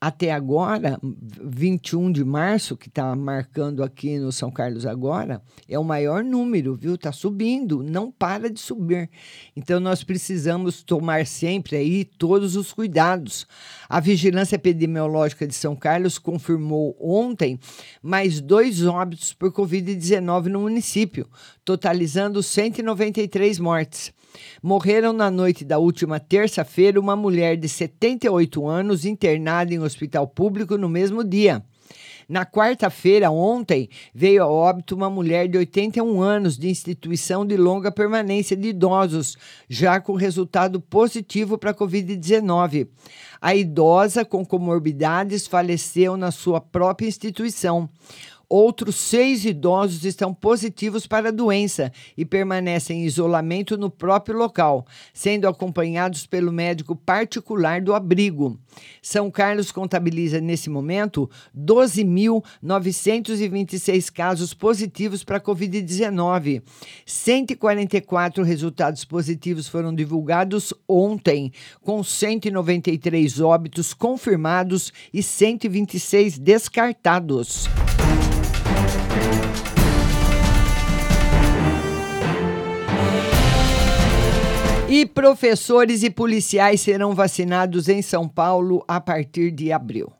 até 0.00 0.32
agora, 0.32 0.98
21 1.02 2.10
de 2.10 2.24
março, 2.24 2.74
que 2.74 2.88
está 2.88 3.14
marcando 3.14 3.82
aqui 3.82 4.18
no 4.18 4.32
São 4.32 4.50
Carlos 4.50 4.86
agora, 4.86 5.42
é 5.68 5.78
o 5.78 5.84
maior 5.84 6.24
número, 6.24 6.74
viu? 6.74 6.94
Está 6.94 7.12
subindo, 7.12 7.82
não 7.82 8.10
para 8.10 8.48
de 8.48 8.58
subir. 8.58 9.10
Então, 9.54 9.78
nós 9.78 10.02
precisamos 10.02 10.82
tomar 10.82 11.26
sempre 11.26 11.76
aí 11.76 12.04
todos 12.04 12.56
os 12.56 12.72
cuidados. 12.72 13.46
A 13.90 14.00
Vigilância 14.00 14.56
Epidemiológica 14.56 15.46
de 15.46 15.54
São 15.54 15.76
Carlos 15.76 16.18
confirmou 16.18 16.96
ontem 16.98 17.60
mais 18.02 18.40
dois 18.40 18.86
óbitos 18.86 19.34
por 19.34 19.52
Covid-19 19.52 20.46
no 20.46 20.60
município, 20.60 21.28
totalizando 21.62 22.42
193 22.42 23.58
mortes. 23.58 24.14
Morreram 24.62 25.12
na 25.12 25.30
noite 25.30 25.64
da 25.64 25.78
última 25.78 26.20
terça-feira 26.20 27.00
uma 27.00 27.16
mulher 27.16 27.56
de 27.56 27.68
78 27.68 28.66
anos 28.66 29.04
internada 29.04 29.72
em 29.72 29.78
hospital 29.78 30.26
público 30.26 30.76
no 30.76 30.88
mesmo 30.88 31.24
dia. 31.24 31.64
Na 32.30 32.46
quarta-feira, 32.46 33.28
ontem, 33.28 33.88
veio 34.14 34.44
a 34.44 34.46
óbito 34.46 34.94
uma 34.94 35.10
mulher 35.10 35.48
de 35.48 35.58
81 35.58 36.22
anos 36.22 36.56
de 36.56 36.68
instituição 36.68 37.44
de 37.44 37.56
longa 37.56 37.90
permanência 37.90 38.56
de 38.56 38.68
idosos, 38.68 39.36
já 39.68 40.00
com 40.00 40.14
resultado 40.14 40.80
positivo 40.80 41.58
para 41.58 41.72
a 41.72 41.74
Covid-19. 41.74 42.86
A 43.40 43.56
idosa 43.56 44.24
com 44.24 44.46
comorbidades 44.46 45.48
faleceu 45.48 46.16
na 46.16 46.30
sua 46.30 46.60
própria 46.60 47.08
instituição. 47.08 47.90
Outros 48.52 48.96
seis 48.96 49.44
idosos 49.44 50.04
estão 50.04 50.34
positivos 50.34 51.06
para 51.06 51.28
a 51.28 51.32
doença 51.32 51.92
e 52.16 52.24
permanecem 52.24 53.02
em 53.02 53.04
isolamento 53.04 53.78
no 53.78 53.88
próprio 53.88 54.36
local, 54.36 54.84
sendo 55.14 55.46
acompanhados 55.46 56.26
pelo 56.26 56.50
médico 56.50 56.96
particular 56.96 57.80
do 57.80 57.94
abrigo. 57.94 58.58
São 59.00 59.30
Carlos 59.30 59.70
contabiliza 59.70 60.40
nesse 60.40 60.68
momento 60.68 61.30
12.926 61.56 64.12
casos 64.12 64.52
positivos 64.52 65.22
para 65.22 65.36
a 65.36 65.40
Covid-19. 65.40 66.60
144 67.06 68.42
resultados 68.42 69.04
positivos 69.04 69.68
foram 69.68 69.94
divulgados 69.94 70.74
ontem, 70.88 71.52
com 71.82 72.02
193 72.02 73.40
óbitos 73.40 73.94
confirmados 73.94 74.92
e 75.14 75.22
126 75.22 76.36
descartados. 76.36 77.68
E 84.92 85.06
professores 85.06 86.02
e 86.02 86.10
policiais 86.10 86.80
serão 86.80 87.14
vacinados 87.14 87.88
em 87.88 88.02
São 88.02 88.28
Paulo 88.28 88.84
a 88.88 89.00
partir 89.00 89.52
de 89.52 89.70
abril. 89.70 90.12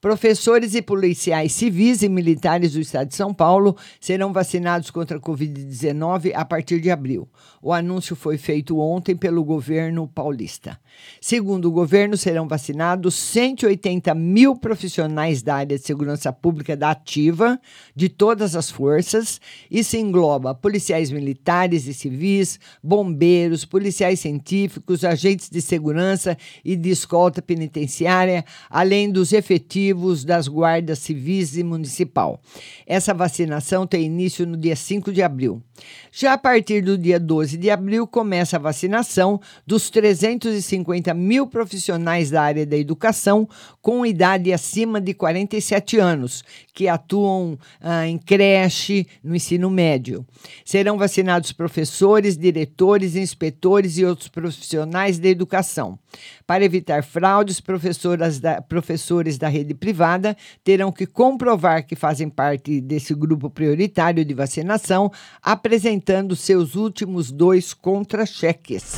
Professores 0.00 0.76
e 0.76 0.82
policiais 0.82 1.50
civis 1.50 2.02
e 2.02 2.08
militares 2.08 2.74
do 2.74 2.80
estado 2.80 3.08
de 3.08 3.16
São 3.16 3.34
Paulo 3.34 3.76
serão 4.00 4.32
vacinados 4.32 4.92
contra 4.92 5.16
a 5.16 5.20
Covid-19 5.20 6.30
a 6.36 6.44
partir 6.44 6.80
de 6.80 6.88
abril. 6.88 7.28
O 7.60 7.72
anúncio 7.72 8.14
foi 8.14 8.38
feito 8.38 8.78
ontem 8.78 9.16
pelo 9.16 9.42
governo 9.42 10.06
paulista. 10.06 10.78
Segundo 11.20 11.64
o 11.64 11.72
governo, 11.72 12.16
serão 12.16 12.46
vacinados 12.46 13.16
180 13.16 14.14
mil 14.14 14.54
profissionais 14.54 15.42
da 15.42 15.56
área 15.56 15.76
de 15.76 15.84
segurança 15.84 16.32
pública 16.32 16.76
da 16.76 16.92
Ativa, 16.92 17.60
de 17.92 18.08
todas 18.08 18.54
as 18.54 18.70
forças. 18.70 19.40
Isso 19.68 19.96
engloba 19.96 20.54
policiais 20.54 21.10
militares 21.10 21.88
e 21.88 21.94
civis, 21.94 22.60
bombeiros, 22.80 23.64
policiais 23.64 24.20
científicos, 24.20 25.02
agentes 25.02 25.50
de 25.50 25.60
segurança 25.60 26.38
e 26.64 26.76
de 26.76 26.90
escolta 26.90 27.42
penitenciária, 27.42 28.44
além 28.70 29.10
dos 29.10 29.32
efetivos 29.32 29.87
das 30.24 30.48
guardas 30.48 30.98
civis 30.98 31.56
e 31.56 31.62
municipal. 31.62 32.40
Essa 32.86 33.12
vacinação 33.14 33.86
tem 33.86 34.04
início 34.04 34.46
no 34.46 34.56
dia 34.56 34.76
5 34.76 35.12
de 35.12 35.22
abril. 35.22 35.62
Já 36.10 36.32
a 36.32 36.38
partir 36.38 36.82
do 36.82 36.98
dia 36.98 37.20
12 37.20 37.56
de 37.56 37.70
abril, 37.70 38.06
começa 38.06 38.56
a 38.56 38.60
vacinação 38.60 39.40
dos 39.66 39.90
350 39.90 41.14
mil 41.14 41.46
profissionais 41.46 42.30
da 42.30 42.42
área 42.42 42.66
da 42.66 42.76
educação 42.76 43.48
com 43.80 44.04
idade 44.04 44.52
acima 44.52 45.00
de 45.00 45.14
47 45.14 45.98
anos, 45.98 46.42
que 46.74 46.88
atuam 46.88 47.58
ah, 47.80 48.06
em 48.06 48.18
creche, 48.18 49.06
no 49.22 49.34
ensino 49.36 49.70
médio. 49.70 50.26
Serão 50.64 50.98
vacinados 50.98 51.52
professores, 51.52 52.36
diretores, 52.36 53.14
inspetores 53.14 53.98
e 53.98 54.04
outros 54.04 54.28
profissionais 54.28 55.18
da 55.18 55.28
educação. 55.28 55.98
Para 56.46 56.64
evitar 56.64 57.02
fraudes, 57.04 57.60
professoras 57.60 58.40
da, 58.40 58.60
professores 58.60 59.38
da 59.38 59.48
rede 59.48 59.74
privada 59.74 60.36
terão 60.64 60.90
que 60.90 61.06
comprovar 61.06 61.86
que 61.86 61.96
fazem 61.96 62.28
parte 62.28 62.80
desse 62.80 63.14
grupo 63.14 63.50
prioritário 63.50 64.24
de 64.24 64.34
vacinação, 64.34 65.10
apresentando 65.42 66.34
seus 66.34 66.74
últimos 66.74 67.30
dois 67.30 67.74
contra-cheques. 67.74 68.94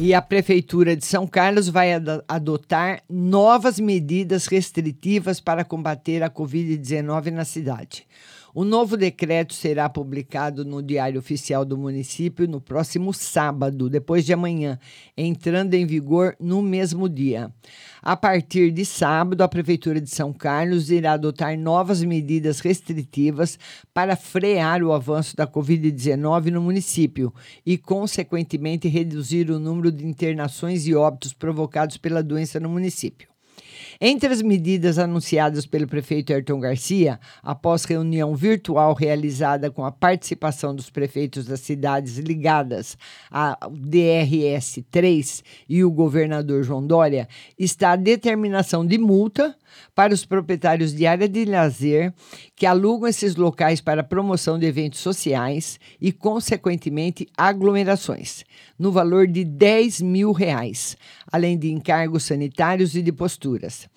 E 0.00 0.14
a 0.14 0.22
Prefeitura 0.22 0.94
de 0.94 1.04
São 1.04 1.26
Carlos 1.26 1.68
vai 1.68 1.92
ad 1.92 2.22
adotar 2.28 3.02
novas 3.10 3.80
medidas 3.80 4.46
restritivas 4.46 5.40
para 5.40 5.64
combater 5.64 6.22
a 6.22 6.30
Covid-19 6.30 7.32
na 7.32 7.44
cidade. 7.44 8.06
O 8.60 8.64
novo 8.64 8.96
decreto 8.96 9.54
será 9.54 9.88
publicado 9.88 10.64
no 10.64 10.82
Diário 10.82 11.20
Oficial 11.20 11.64
do 11.64 11.78
município 11.78 12.48
no 12.48 12.60
próximo 12.60 13.14
sábado, 13.14 13.88
depois 13.88 14.26
de 14.26 14.32
amanhã, 14.32 14.80
entrando 15.16 15.74
em 15.74 15.86
vigor 15.86 16.34
no 16.40 16.60
mesmo 16.60 17.08
dia. 17.08 17.54
A 18.02 18.16
partir 18.16 18.72
de 18.72 18.84
sábado, 18.84 19.42
a 19.42 19.48
Prefeitura 19.48 20.00
de 20.00 20.10
São 20.10 20.32
Carlos 20.32 20.90
irá 20.90 21.12
adotar 21.12 21.56
novas 21.56 22.02
medidas 22.02 22.58
restritivas 22.58 23.56
para 23.94 24.16
frear 24.16 24.82
o 24.82 24.92
avanço 24.92 25.36
da 25.36 25.46
Covid-19 25.46 26.50
no 26.50 26.60
município 26.60 27.32
e, 27.64 27.78
consequentemente, 27.78 28.88
reduzir 28.88 29.52
o 29.52 29.60
número 29.60 29.92
de 29.92 30.04
internações 30.04 30.84
e 30.84 30.96
óbitos 30.96 31.32
provocados 31.32 31.96
pela 31.96 32.24
doença 32.24 32.58
no 32.58 32.68
município. 32.68 33.28
Entre 34.00 34.32
as 34.32 34.42
medidas 34.42 34.98
anunciadas 34.98 35.66
pelo 35.66 35.86
prefeito 35.86 36.32
Ayrton 36.32 36.60
Garcia, 36.60 37.18
após 37.42 37.84
reunião 37.84 38.34
virtual 38.34 38.94
realizada 38.94 39.70
com 39.70 39.84
a 39.84 39.92
participação 39.92 40.74
dos 40.74 40.90
prefeitos 40.90 41.46
das 41.46 41.60
cidades 41.60 42.18
ligadas 42.18 42.96
ao 43.30 43.70
DRS 43.70 44.82
3 44.90 45.44
e 45.68 45.84
o 45.84 45.90
governador 45.90 46.62
João 46.62 46.86
Dória, 46.86 47.28
está 47.58 47.92
a 47.92 47.96
determinação 47.96 48.86
de 48.86 48.98
multa 48.98 49.56
para 49.94 50.14
os 50.14 50.24
proprietários 50.24 50.94
de 50.94 51.06
área 51.06 51.28
de 51.28 51.44
lazer 51.44 52.12
que 52.56 52.66
alugam 52.66 53.08
esses 53.08 53.36
locais 53.36 53.80
para 53.80 54.02
promoção 54.02 54.58
de 54.58 54.66
eventos 54.66 55.00
sociais 55.00 55.78
e, 56.00 56.12
consequentemente, 56.12 57.28
aglomerações, 57.36 58.44
no 58.78 58.90
valor 58.90 59.26
de 59.26 59.44
10 59.44 60.00
mil 60.02 60.32
reais, 60.32 60.96
além 61.30 61.58
de 61.58 61.70
encargos 61.70 62.24
sanitários 62.24 62.94
e 62.94 63.02
de 63.02 63.12
posturas. 63.12 63.88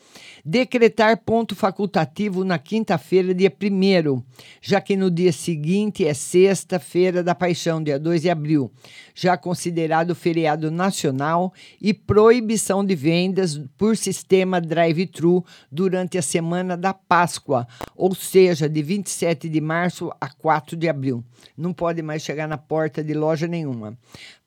Decretar 0.43 1.17
ponto 1.17 1.55
facultativo 1.55 2.43
na 2.43 2.57
quinta-feira, 2.57 3.33
dia 3.33 3.51
1 3.51 4.23
já 4.61 4.81
que 4.81 4.95
no 4.95 5.11
dia 5.11 5.31
seguinte 5.31 6.05
é 6.05 6.13
sexta-feira 6.13 7.23
da 7.23 7.35
Paixão, 7.35 7.83
dia 7.83 7.99
2 7.99 8.23
de 8.23 8.29
abril, 8.29 8.71
já 9.13 9.37
considerado 9.37 10.15
feriado 10.15 10.71
nacional, 10.71 11.53
e 11.79 11.93
proibição 11.93 12.83
de 12.83 12.95
vendas 12.95 13.61
por 13.77 13.95
sistema 13.95 14.59
drive-thru 14.59 15.45
durante 15.71 16.17
a 16.17 16.21
semana 16.21 16.75
da 16.75 16.93
Páscoa, 16.93 17.67
ou 17.95 18.15
seja, 18.15 18.67
de 18.67 18.81
27 18.81 19.47
de 19.47 19.61
março 19.61 20.11
a 20.19 20.29
4 20.29 20.75
de 20.75 20.89
abril. 20.89 21.23
Não 21.57 21.73
pode 21.73 22.01
mais 22.01 22.21
chegar 22.21 22.47
na 22.47 22.57
porta 22.57 23.03
de 23.03 23.13
loja 23.13 23.47
nenhuma. 23.47 23.97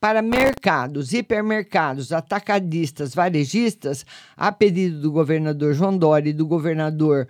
Para 0.00 0.20
mercados, 0.20 1.12
hipermercados, 1.14 2.12
atacadistas, 2.12 3.14
varejistas, 3.14 4.04
a 4.36 4.52
pedido 4.52 5.00
do 5.00 5.10
governador 5.10 5.53
João 5.72 5.96
Dória 5.96 6.30
e 6.30 6.32
do 6.32 6.46
governador 6.46 7.28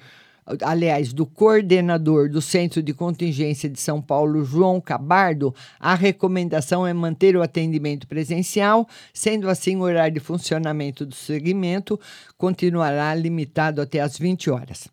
aliás, 0.62 1.12
do 1.12 1.24
coordenador 1.24 2.28
do 2.28 2.40
Centro 2.40 2.82
de 2.82 2.92
Contingência 2.92 3.68
de 3.68 3.80
São 3.80 4.00
Paulo, 4.00 4.44
João 4.44 4.80
Cabardo, 4.80 5.54
a 5.80 5.94
recomendação 5.94 6.87
é 6.87 6.92
manter 6.92 7.37
o 7.37 7.42
atendimento 7.42 8.06
presencial, 8.06 8.87
sendo 9.12 9.48
assim 9.48 9.76
o 9.76 9.80
horário 9.80 10.14
de 10.14 10.20
funcionamento 10.20 11.06
do 11.06 11.14
segmento 11.14 11.98
continuará 12.37 13.14
limitado 13.14 13.80
até 13.80 14.00
às 14.00 14.18
20 14.18 14.50
horas. 14.50 14.88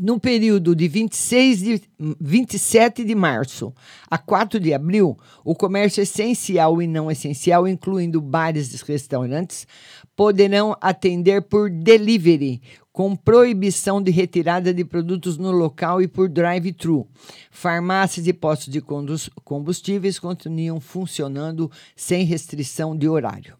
No 0.00 0.18
período 0.18 0.74
de, 0.74 0.88
26 0.88 1.58
de 1.58 1.82
27 2.18 3.04
de 3.04 3.14
março 3.14 3.74
a 4.10 4.16
4 4.16 4.58
de 4.58 4.72
abril, 4.72 5.18
o 5.44 5.54
comércio 5.54 6.00
essencial 6.00 6.80
e 6.80 6.86
não 6.86 7.10
essencial, 7.10 7.68
incluindo 7.68 8.18
bares 8.18 8.72
e 8.72 8.82
restaurantes, 8.90 9.66
poderão 10.20 10.76
atender 10.82 11.40
por 11.40 11.70
delivery, 11.70 12.60
com 12.92 13.16
proibição 13.16 14.02
de 14.02 14.10
retirada 14.10 14.74
de 14.74 14.84
produtos 14.84 15.38
no 15.38 15.50
local 15.50 16.02
e 16.02 16.06
por 16.06 16.28
drive-thru. 16.28 17.08
Farmácias 17.50 18.26
e 18.26 18.32
postos 18.34 18.70
de 18.70 18.82
combustíveis 19.42 20.18
continuam 20.18 20.78
funcionando 20.78 21.70
sem 21.96 22.26
restrição 22.26 22.94
de 22.94 23.08
horário. 23.08 23.59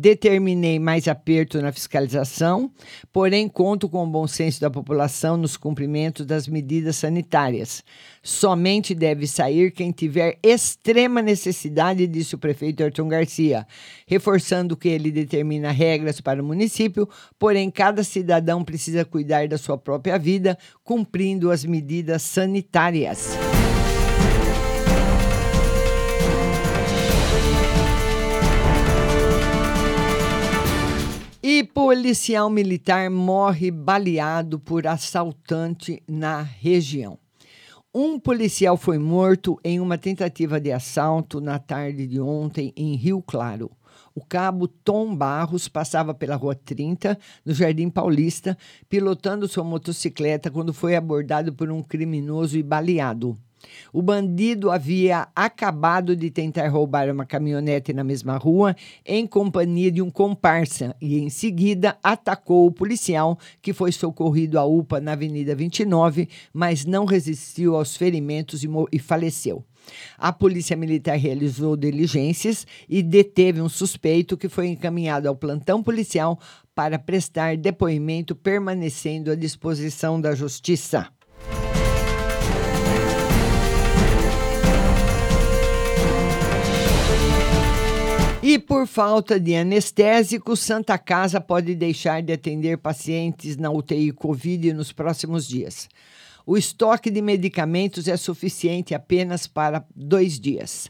Determinei 0.00 0.78
mais 0.78 1.08
aperto 1.08 1.60
na 1.60 1.72
fiscalização, 1.72 2.70
porém 3.12 3.48
conto 3.48 3.88
com 3.88 4.04
o 4.04 4.06
bom 4.06 4.28
senso 4.28 4.60
da 4.60 4.70
população 4.70 5.36
nos 5.36 5.56
cumprimentos 5.56 6.24
das 6.24 6.46
medidas 6.46 6.94
sanitárias. 6.94 7.82
Somente 8.22 8.94
deve 8.94 9.26
sair 9.26 9.72
quem 9.72 9.90
tiver 9.90 10.38
extrema 10.40 11.20
necessidade, 11.20 12.06
disse 12.06 12.36
o 12.36 12.38
prefeito 12.38 12.84
Ayrton 12.84 13.08
Garcia, 13.08 13.66
reforçando 14.06 14.76
que 14.76 14.88
ele 14.88 15.10
determina 15.10 15.72
regras 15.72 16.20
para 16.20 16.40
o 16.40 16.46
município, 16.46 17.08
porém 17.36 17.68
cada 17.68 18.04
cidadão 18.04 18.62
precisa 18.62 19.04
cuidar 19.04 19.48
da 19.48 19.58
sua 19.58 19.76
própria 19.76 20.16
vida, 20.16 20.56
cumprindo 20.84 21.50
as 21.50 21.64
medidas 21.64 22.22
sanitárias. 22.22 23.36
E 31.50 31.64
policial 31.64 32.50
militar 32.50 33.08
morre 33.08 33.70
baleado 33.70 34.60
por 34.60 34.86
assaltante 34.86 36.02
na 36.06 36.42
região. 36.42 37.18
Um 37.94 38.20
policial 38.20 38.76
foi 38.76 38.98
morto 38.98 39.58
em 39.64 39.80
uma 39.80 39.96
tentativa 39.96 40.60
de 40.60 40.70
assalto 40.70 41.40
na 41.40 41.58
tarde 41.58 42.06
de 42.06 42.20
ontem 42.20 42.70
em 42.76 42.94
Rio 42.96 43.22
Claro. 43.22 43.70
O 44.14 44.22
cabo 44.22 44.68
Tom 44.68 45.16
Barros 45.16 45.68
passava 45.68 46.12
pela 46.12 46.36
Rua 46.36 46.54
30, 46.54 47.18
no 47.46 47.54
Jardim 47.54 47.88
Paulista, 47.88 48.54
pilotando 48.86 49.48
sua 49.48 49.64
motocicleta 49.64 50.50
quando 50.50 50.74
foi 50.74 50.96
abordado 50.96 51.50
por 51.54 51.70
um 51.70 51.82
criminoso 51.82 52.58
e 52.58 52.62
baleado. 52.62 53.34
O 53.92 54.02
bandido 54.02 54.70
havia 54.70 55.28
acabado 55.34 56.14
de 56.14 56.30
tentar 56.30 56.68
roubar 56.68 57.10
uma 57.10 57.24
caminhonete 57.24 57.92
na 57.92 58.04
mesma 58.04 58.36
rua 58.36 58.76
em 59.04 59.26
companhia 59.26 59.90
de 59.90 60.02
um 60.02 60.10
comparsa 60.10 60.94
e, 61.00 61.18
em 61.18 61.30
seguida, 61.30 61.96
atacou 62.02 62.66
o 62.66 62.72
policial 62.72 63.38
que 63.60 63.72
foi 63.72 63.92
socorrido 63.92 64.58
à 64.58 64.64
UPA 64.64 65.00
na 65.00 65.12
Avenida 65.12 65.54
29, 65.54 66.28
mas 66.52 66.84
não 66.84 67.04
resistiu 67.04 67.76
aos 67.76 67.96
ferimentos 67.96 68.62
e, 68.62 68.68
e 68.92 68.98
faleceu. 68.98 69.64
A 70.18 70.32
Polícia 70.32 70.76
Militar 70.76 71.16
realizou 71.16 71.76
diligências 71.76 72.66
e 72.88 73.02
deteve 73.02 73.60
um 73.60 73.68
suspeito 73.68 74.36
que 74.36 74.48
foi 74.48 74.68
encaminhado 74.68 75.28
ao 75.28 75.36
plantão 75.36 75.82
policial 75.82 76.38
para 76.74 76.98
prestar 76.98 77.56
depoimento, 77.56 78.36
permanecendo 78.36 79.30
à 79.30 79.34
disposição 79.34 80.20
da 80.20 80.34
Justiça. 80.34 81.08
E 88.40 88.56
por 88.56 88.86
falta 88.86 89.38
de 89.40 89.56
anestésico, 89.56 90.54
Santa 90.54 90.96
Casa 90.96 91.40
pode 91.40 91.74
deixar 91.74 92.22
de 92.22 92.32
atender 92.32 92.78
pacientes 92.78 93.56
na 93.56 93.68
UTI 93.68 94.12
Covid 94.12 94.72
nos 94.72 94.92
próximos 94.92 95.46
dias. 95.46 95.88
O 96.46 96.56
estoque 96.56 97.10
de 97.10 97.20
medicamentos 97.20 98.06
é 98.06 98.16
suficiente 98.16 98.94
apenas 98.94 99.48
para 99.48 99.84
dois 99.94 100.38
dias. 100.38 100.88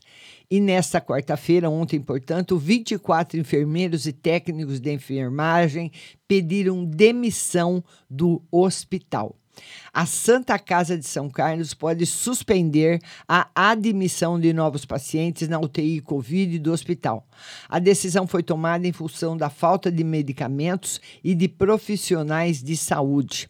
E 0.50 0.60
nesta 0.60 1.00
quarta-feira, 1.00 1.70
ontem, 1.70 2.00
portanto, 2.00 2.58
24 2.58 3.40
enfermeiros 3.40 4.06
e 4.06 4.12
técnicos 4.12 4.78
de 4.78 4.92
enfermagem 4.92 5.90
pediram 6.28 6.84
demissão 6.84 7.82
do 8.10 8.42
hospital. 8.52 9.34
A 9.92 10.06
Santa 10.06 10.58
Casa 10.58 10.96
de 10.96 11.06
São 11.06 11.28
Carlos 11.28 11.74
pode 11.74 12.06
suspender 12.06 13.00
a 13.26 13.48
admissão 13.54 14.38
de 14.38 14.52
novos 14.52 14.84
pacientes 14.84 15.48
na 15.48 15.58
UTI 15.58 16.00
Covid 16.00 16.58
do 16.58 16.72
hospital. 16.72 17.26
A 17.68 17.78
decisão 17.78 18.26
foi 18.26 18.42
tomada 18.42 18.86
em 18.86 18.92
função 18.92 19.36
da 19.36 19.50
falta 19.50 19.90
de 19.90 20.04
medicamentos 20.04 21.00
e 21.22 21.34
de 21.34 21.48
profissionais 21.48 22.62
de 22.62 22.76
saúde. 22.76 23.48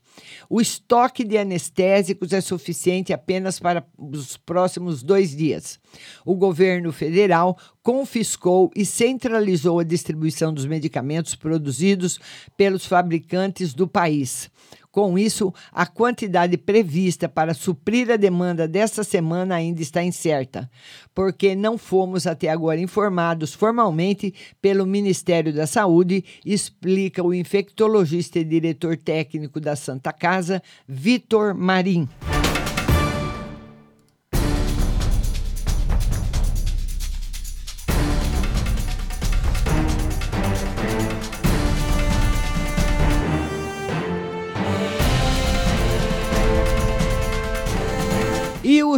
O 0.49 0.61
estoque 0.61 1.25
de 1.25 1.39
anestésicos 1.39 2.33
é 2.33 2.41
suficiente 2.41 3.13
apenas 3.13 3.61
para 3.61 3.87
os 3.97 4.37
próximos 4.37 5.03
dois 5.03 5.37
dias. 5.37 5.79
O 6.25 6.35
governo 6.35 6.93
federal 6.93 7.57
confiscou 7.83 8.71
e 8.75 8.85
centralizou 8.85 9.79
a 9.79 9.85
distribuição 9.85 10.53
dos 10.53 10.67
medicamentos 10.67 11.35
produzidos 11.35 12.19
pelos 12.57 12.85
fabricantes 12.85 13.73
do 13.75 13.87
país. 13.87 14.51
Com 14.99 15.17
isso, 15.17 15.55
a 15.71 15.87
quantidade 15.87 16.59
prevista 16.59 17.29
para 17.29 17.55
suprir 17.55 18.11
a 18.11 18.17
demanda 18.17 18.67
desta 18.67 19.05
semana 19.05 19.55
ainda 19.55 19.81
está 19.81 20.03
incerta, 20.03 20.69
porque 21.15 21.55
não 21.55 21.79
fomos 21.79 22.27
até 22.27 22.49
agora 22.49 22.81
informados 22.81 23.55
formalmente 23.55 24.35
pelo 24.61 24.85
Ministério 24.85 25.53
da 25.53 25.69
Saúde, 25.69 26.25
explica 26.45 27.23
o 27.23 27.33
infectologista 27.33 28.41
e 28.41 28.45
diretor 28.45 28.97
técnico 28.97 29.61
da 29.61 29.77
Santa 29.77 30.13
Casa, 30.13 30.61
Vitor 30.89 31.55
Marim. 31.55 32.09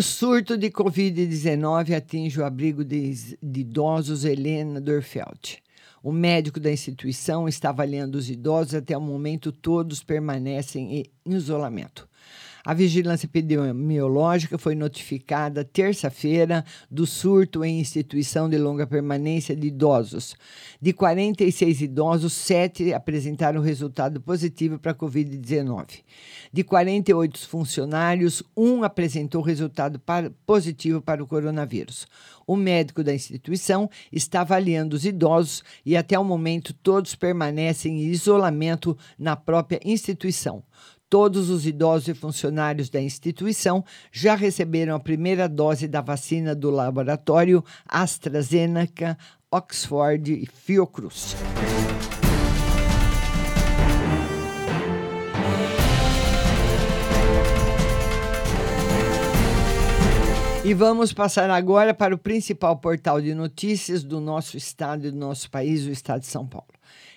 O 0.00 0.02
surto 0.02 0.56
de 0.56 0.70
Covid-19 0.70 1.94
atinge 1.94 2.40
o 2.40 2.44
abrigo 2.46 2.82
de, 2.82 3.36
de 3.36 3.60
idosos 3.60 4.24
Helena 4.24 4.80
Dorfeld. 4.80 5.62
O 6.02 6.10
médico 6.10 6.58
da 6.58 6.72
instituição 6.72 7.46
está 7.46 7.68
avaliando 7.68 8.16
os 8.16 8.30
idosos 8.30 8.72
até 8.72 8.96
o 8.96 9.00
momento, 9.02 9.52
todos 9.52 10.02
permanecem 10.02 11.04
em 11.26 11.34
isolamento. 11.34 12.08
A 12.64 12.74
vigilância 12.74 13.26
epidemiológica 13.26 14.58
foi 14.58 14.74
notificada 14.74 15.64
terça-feira 15.64 16.64
do 16.90 17.06
surto 17.06 17.64
em 17.64 17.80
instituição 17.80 18.48
de 18.50 18.58
longa 18.58 18.86
permanência 18.86 19.56
de 19.56 19.68
idosos. 19.68 20.36
De 20.80 20.92
46 20.92 21.80
idosos, 21.80 22.32
7 22.34 22.92
apresentaram 22.92 23.62
resultado 23.62 24.20
positivo 24.20 24.78
para 24.78 24.92
a 24.92 24.94
Covid-19. 24.94 26.00
De 26.52 26.62
48 26.62 27.48
funcionários, 27.48 28.42
um 28.56 28.84
apresentou 28.84 29.40
resultado 29.40 29.98
para- 29.98 30.30
positivo 30.44 31.00
para 31.00 31.22
o 31.22 31.26
coronavírus. 31.26 32.06
O 32.46 32.56
médico 32.56 33.02
da 33.02 33.14
instituição 33.14 33.88
está 34.12 34.40
avaliando 34.42 34.96
os 34.96 35.04
idosos 35.04 35.62
e, 35.86 35.96
até 35.96 36.18
o 36.18 36.24
momento, 36.24 36.74
todos 36.74 37.14
permanecem 37.14 38.02
em 38.02 38.06
isolamento 38.08 38.98
na 39.18 39.36
própria 39.36 39.80
instituição. 39.84 40.62
Todos 41.10 41.50
os 41.50 41.66
idosos 41.66 42.06
e 42.06 42.14
funcionários 42.14 42.88
da 42.88 43.00
instituição 43.00 43.84
já 44.12 44.36
receberam 44.36 44.94
a 44.94 45.00
primeira 45.00 45.48
dose 45.48 45.88
da 45.88 46.00
vacina 46.00 46.54
do 46.54 46.70
laboratório 46.70 47.64
AstraZeneca, 47.84 49.18
Oxford 49.50 50.32
e 50.32 50.46
Fiocruz. 50.46 51.34
E 60.64 60.72
vamos 60.72 61.12
passar 61.12 61.50
agora 61.50 61.92
para 61.92 62.14
o 62.14 62.18
principal 62.18 62.76
portal 62.76 63.20
de 63.20 63.34
notícias 63.34 64.04
do 64.04 64.20
nosso 64.20 64.56
estado 64.56 65.08
e 65.08 65.10
do 65.10 65.16
nosso 65.16 65.50
país, 65.50 65.84
o 65.86 65.90
estado 65.90 66.20
de 66.20 66.28
São 66.28 66.46
Paulo. 66.46 66.68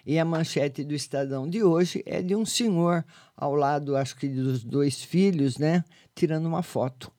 E 0.05 0.19
a 0.19 0.25
manchete 0.25 0.83
do 0.83 0.93
Estadão 0.93 1.49
de 1.49 1.63
hoje 1.63 2.03
é 2.05 2.21
de 2.21 2.36
um 2.36 2.45
senhor 2.45 3.03
ao 3.36 3.55
lado, 3.55 3.95
acho 3.95 4.15
que 4.15 4.27
dos 4.27 4.63
dois 4.63 5.03
filhos, 5.03 5.57
né, 5.57 5.83
tirando 6.13 6.45
uma 6.45 6.62
foto. 6.62 7.12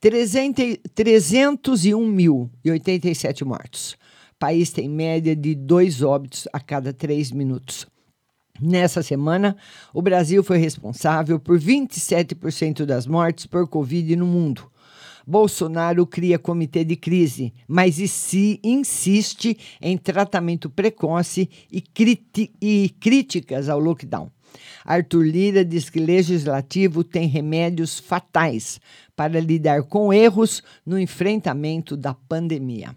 300 0.00 0.78
301.087 0.96 3.44
mortos. 3.44 3.92
O 4.34 4.38
país 4.38 4.70
tem 4.70 4.88
média 4.88 5.36
de 5.36 5.54
dois 5.54 6.02
óbitos 6.02 6.48
a 6.52 6.58
cada 6.58 6.92
três 6.92 7.30
minutos. 7.30 7.86
Nessa 8.60 9.00
semana, 9.02 9.56
o 9.92 10.00
Brasil 10.02 10.44
foi 10.44 10.58
responsável 10.58 11.40
por 11.40 11.58
27% 11.58 12.84
das 12.84 13.06
mortes 13.06 13.46
por 13.46 13.66
Covid 13.66 14.14
no 14.16 14.26
mundo. 14.26 14.69
Bolsonaro 15.30 16.04
cria 16.04 16.40
comitê 16.40 16.84
de 16.84 16.96
crise, 16.96 17.54
mas 17.68 18.00
e 18.00 18.08
se 18.08 18.58
insiste 18.64 19.56
em 19.80 19.96
tratamento 19.96 20.68
precoce 20.68 21.48
e, 21.70 21.84
e 22.60 22.88
críticas 22.98 23.68
ao 23.68 23.78
lockdown. 23.78 24.28
Arthur 24.84 25.24
Lira 25.24 25.64
diz 25.64 25.88
que 25.88 26.00
legislativo 26.00 27.04
tem 27.04 27.28
remédios 27.28 28.00
fatais 28.00 28.80
para 29.14 29.38
lidar 29.38 29.84
com 29.84 30.12
erros 30.12 30.64
no 30.84 30.98
enfrentamento 30.98 31.96
da 31.96 32.12
pandemia. 32.12 32.96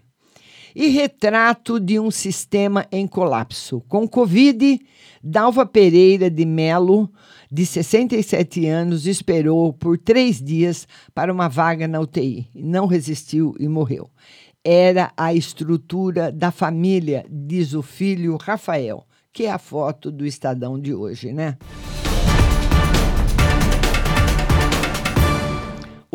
E 0.74 0.88
retrato 0.88 1.78
de 1.78 2.00
um 2.00 2.10
sistema 2.10 2.84
em 2.90 3.06
colapso. 3.06 3.80
Com 3.88 4.08
Covid, 4.08 4.80
Dalva 5.22 5.64
Pereira 5.64 6.28
de 6.28 6.44
Melo, 6.44 7.08
de 7.50 7.64
67 7.64 8.66
anos, 8.66 9.06
esperou 9.06 9.72
por 9.72 9.96
três 9.96 10.42
dias 10.42 10.88
para 11.14 11.32
uma 11.32 11.48
vaga 11.48 11.86
na 11.86 12.00
UTI. 12.00 12.48
Não 12.52 12.86
resistiu 12.86 13.54
e 13.60 13.68
morreu. 13.68 14.10
Era 14.64 15.12
a 15.16 15.32
estrutura 15.32 16.32
da 16.32 16.50
família, 16.50 17.24
diz 17.30 17.72
o 17.72 17.82
filho 17.82 18.36
Rafael, 18.36 19.06
que 19.32 19.44
é 19.44 19.52
a 19.52 19.58
foto 19.58 20.10
do 20.10 20.26
Estadão 20.26 20.80
de 20.80 20.92
hoje, 20.92 21.32
né? 21.32 21.56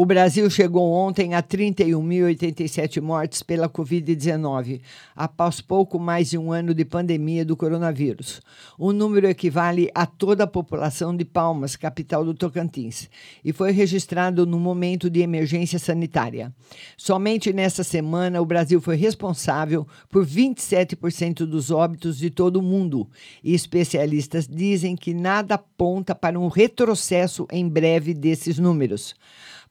O 0.01 0.05
Brasil 0.05 0.49
chegou 0.49 0.93
ontem 0.93 1.33
a 1.33 1.43
31.087 1.43 3.01
mortes 3.01 3.43
pela 3.43 3.67
Covid-19, 3.67 4.79
após 5.13 5.59
pouco 5.59 5.99
mais 5.99 6.29
de 6.29 6.37
um 6.37 6.53
ano 6.53 6.73
de 6.73 6.85
pandemia 6.85 7.43
do 7.43 7.57
coronavírus. 7.57 8.41
O 8.77 8.93
número 8.93 9.27
equivale 9.27 9.91
a 9.93 10.05
toda 10.05 10.45
a 10.45 10.47
população 10.47 11.13
de 11.13 11.25
Palmas, 11.25 11.75
capital 11.75 12.23
do 12.23 12.33
Tocantins, 12.33 13.09
e 13.43 13.51
foi 13.51 13.73
registrado 13.73 14.45
no 14.45 14.57
momento 14.57 15.09
de 15.09 15.19
emergência 15.19 15.77
sanitária. 15.77 16.55
Somente 16.95 17.51
nessa 17.51 17.83
semana, 17.83 18.41
o 18.41 18.45
Brasil 18.45 18.79
foi 18.79 18.95
responsável 18.95 19.85
por 20.09 20.25
27% 20.25 21.39
dos 21.39 21.71
óbitos 21.71 22.17
de 22.17 22.29
todo 22.29 22.55
o 22.55 22.63
mundo, 22.63 23.05
e 23.43 23.53
especialistas 23.53 24.47
dizem 24.47 24.95
que 24.95 25.13
nada 25.13 25.55
aponta 25.55 26.15
para 26.15 26.39
um 26.39 26.47
retrocesso 26.47 27.45
em 27.51 27.67
breve 27.67 28.13
desses 28.13 28.57
números. 28.57 29.13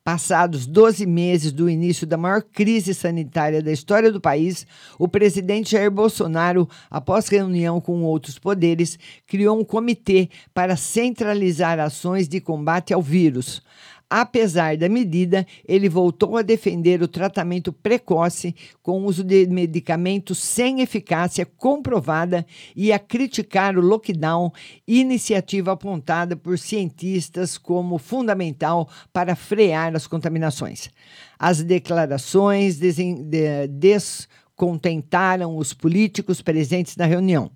Passados 0.09 0.66
12 0.66 1.05
meses 1.05 1.53
do 1.53 1.68
início 1.68 2.07
da 2.07 2.16
maior 2.16 2.40
crise 2.40 2.94
sanitária 2.94 3.62
da 3.62 3.71
história 3.71 4.11
do 4.11 4.18
país, 4.18 4.66
o 4.99 5.07
presidente 5.07 5.73
Jair 5.73 5.90
Bolsonaro, 5.90 6.66
após 6.90 7.29
reunião 7.29 7.79
com 7.79 8.03
outros 8.05 8.38
poderes, 8.38 8.99
criou 9.27 9.61
um 9.61 9.62
comitê 9.62 10.31
para 10.55 10.77
centralizar 10.77 11.79
ações 11.79 12.27
de 12.27 12.40
combate 12.40 12.94
ao 12.94 13.03
vírus. 13.03 13.61
Apesar 14.11 14.75
da 14.79 14.88
medida, 14.88 15.47
ele 15.66 15.87
voltou 15.87 16.38
a 16.38 16.42
defender 16.42 17.03
o 17.03 17.09
tratamento 17.09 17.71
precoce 17.73 18.55
com 18.83 19.05
uso 19.05 19.23
de 19.23 19.47
medicamentos 19.47 20.38
sem 20.38 20.81
eficácia 20.81 21.44
comprovada 21.44 22.47
e 22.75 22.90
a 22.90 22.99
criticar 22.99 23.77
o 23.77 23.83
lockdown, 23.83 24.51
iniciativa 24.87 25.73
apontada 25.73 26.35
por 26.35 26.59
cientistas 26.59 27.59
como 27.59 27.99
fundamental 27.99 28.88
para 29.12 29.37
frear 29.37 29.94
as 29.94 30.07
contaminações. 30.07 30.88
As 31.38 31.62
declarações 31.62 32.79
desen- 32.79 33.29
de- 33.29 33.66
descontentaram 33.68 35.55
os 35.57 35.75
políticos 35.75 36.40
presentes 36.40 36.97
na 36.97 37.05
reunião. 37.05 37.51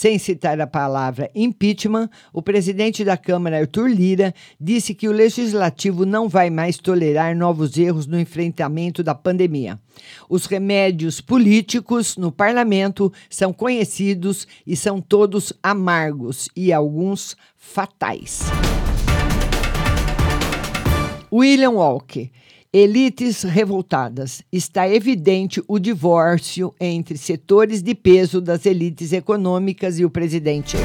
Sem 0.00 0.16
citar 0.16 0.60
a 0.60 0.66
palavra 0.68 1.28
impeachment, 1.34 2.08
o 2.32 2.40
presidente 2.40 3.04
da 3.04 3.16
Câmara, 3.16 3.58
Arthur 3.58 3.90
Lira, 3.90 4.32
disse 4.60 4.94
que 4.94 5.08
o 5.08 5.12
legislativo 5.12 6.06
não 6.06 6.28
vai 6.28 6.50
mais 6.50 6.78
tolerar 6.78 7.36
novos 7.36 7.76
erros 7.76 8.06
no 8.06 8.16
enfrentamento 8.16 9.02
da 9.02 9.12
pandemia. 9.12 9.76
Os 10.28 10.46
remédios 10.46 11.20
políticos 11.20 12.16
no 12.16 12.30
parlamento 12.30 13.12
são 13.28 13.52
conhecidos 13.52 14.46
e 14.64 14.76
são 14.76 15.00
todos 15.00 15.52
amargos 15.60 16.48
e 16.54 16.72
alguns 16.72 17.36
fatais. 17.56 18.42
William 21.32 21.72
Walker. 21.72 22.30
Elites 22.70 23.44
revoltadas. 23.44 24.42
Está 24.52 24.86
evidente 24.86 25.62
o 25.66 25.78
divórcio 25.78 26.74
entre 26.78 27.16
setores 27.16 27.82
de 27.82 27.94
peso 27.94 28.42
das 28.42 28.66
elites 28.66 29.14
econômicas 29.14 29.98
e 29.98 30.04
o 30.04 30.10
presidente. 30.10 30.76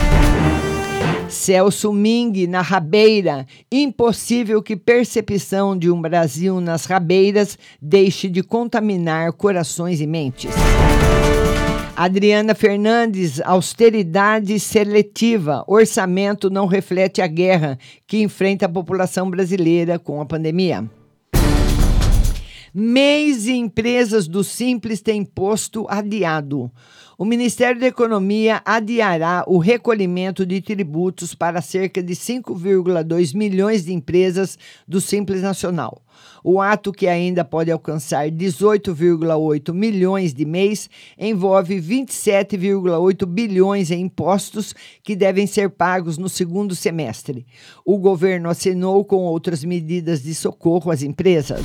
Celso 1.27 1.91
Ming, 1.91 2.47
na 2.47 2.61
rabeira. 2.61 3.45
Impossível 3.69 4.63
que 4.63 4.77
percepção 4.77 5.77
de 5.77 5.91
um 5.91 6.01
Brasil 6.01 6.61
nas 6.61 6.85
rabeiras 6.85 7.57
deixe 7.81 8.29
de 8.29 8.41
contaminar 8.41 9.33
corações 9.33 9.99
e 9.99 10.07
mentes. 10.07 10.51
Adriana 11.97 12.55
Fernandes, 12.55 13.41
austeridade 13.41 14.57
seletiva. 14.57 15.65
Orçamento 15.67 16.49
não 16.49 16.65
reflete 16.65 17.21
a 17.21 17.27
guerra 17.27 17.77
que 18.07 18.21
enfrenta 18.21 18.67
a 18.67 18.69
população 18.69 19.29
brasileira 19.29 19.99
com 19.99 20.21
a 20.21 20.25
pandemia. 20.25 20.89
MEIs 22.75 23.45
e 23.45 23.51
empresas 23.51 24.27
do 24.27 24.43
Simples 24.43 24.99
têm 24.99 25.23
posto 25.23 25.85
adiado. 25.87 26.71
O 27.19 27.23
Ministério 27.23 27.79
da 27.79 27.85
Economia 27.85 28.63
adiará 28.65 29.43
o 29.45 29.59
recolhimento 29.59 30.43
de 30.43 30.59
tributos 30.59 31.35
para 31.35 31.61
cerca 31.61 32.01
de 32.01 32.15
5,2 32.15 33.35
milhões 33.35 33.85
de 33.85 33.93
empresas 33.93 34.57
do 34.87 34.99
Simples 34.99 35.43
Nacional. 35.43 36.01
O 36.43 36.59
ato, 36.59 36.91
que 36.91 37.07
ainda 37.07 37.45
pode 37.45 37.69
alcançar 37.69 38.27
18,8 38.31 39.71
milhões 39.71 40.33
de 40.33 40.43
mês, 40.43 40.89
envolve 41.15 41.79
27,8 41.79 43.23
bilhões 43.27 43.91
em 43.91 44.01
impostos 44.01 44.73
que 45.03 45.15
devem 45.15 45.45
ser 45.45 45.69
pagos 45.69 46.17
no 46.17 46.27
segundo 46.27 46.73
semestre. 46.73 47.45
O 47.85 47.99
governo 47.99 48.49
assinou 48.49 49.05
com 49.05 49.17
outras 49.17 49.63
medidas 49.63 50.23
de 50.23 50.33
socorro 50.33 50.89
às 50.89 51.03
empresas. 51.03 51.61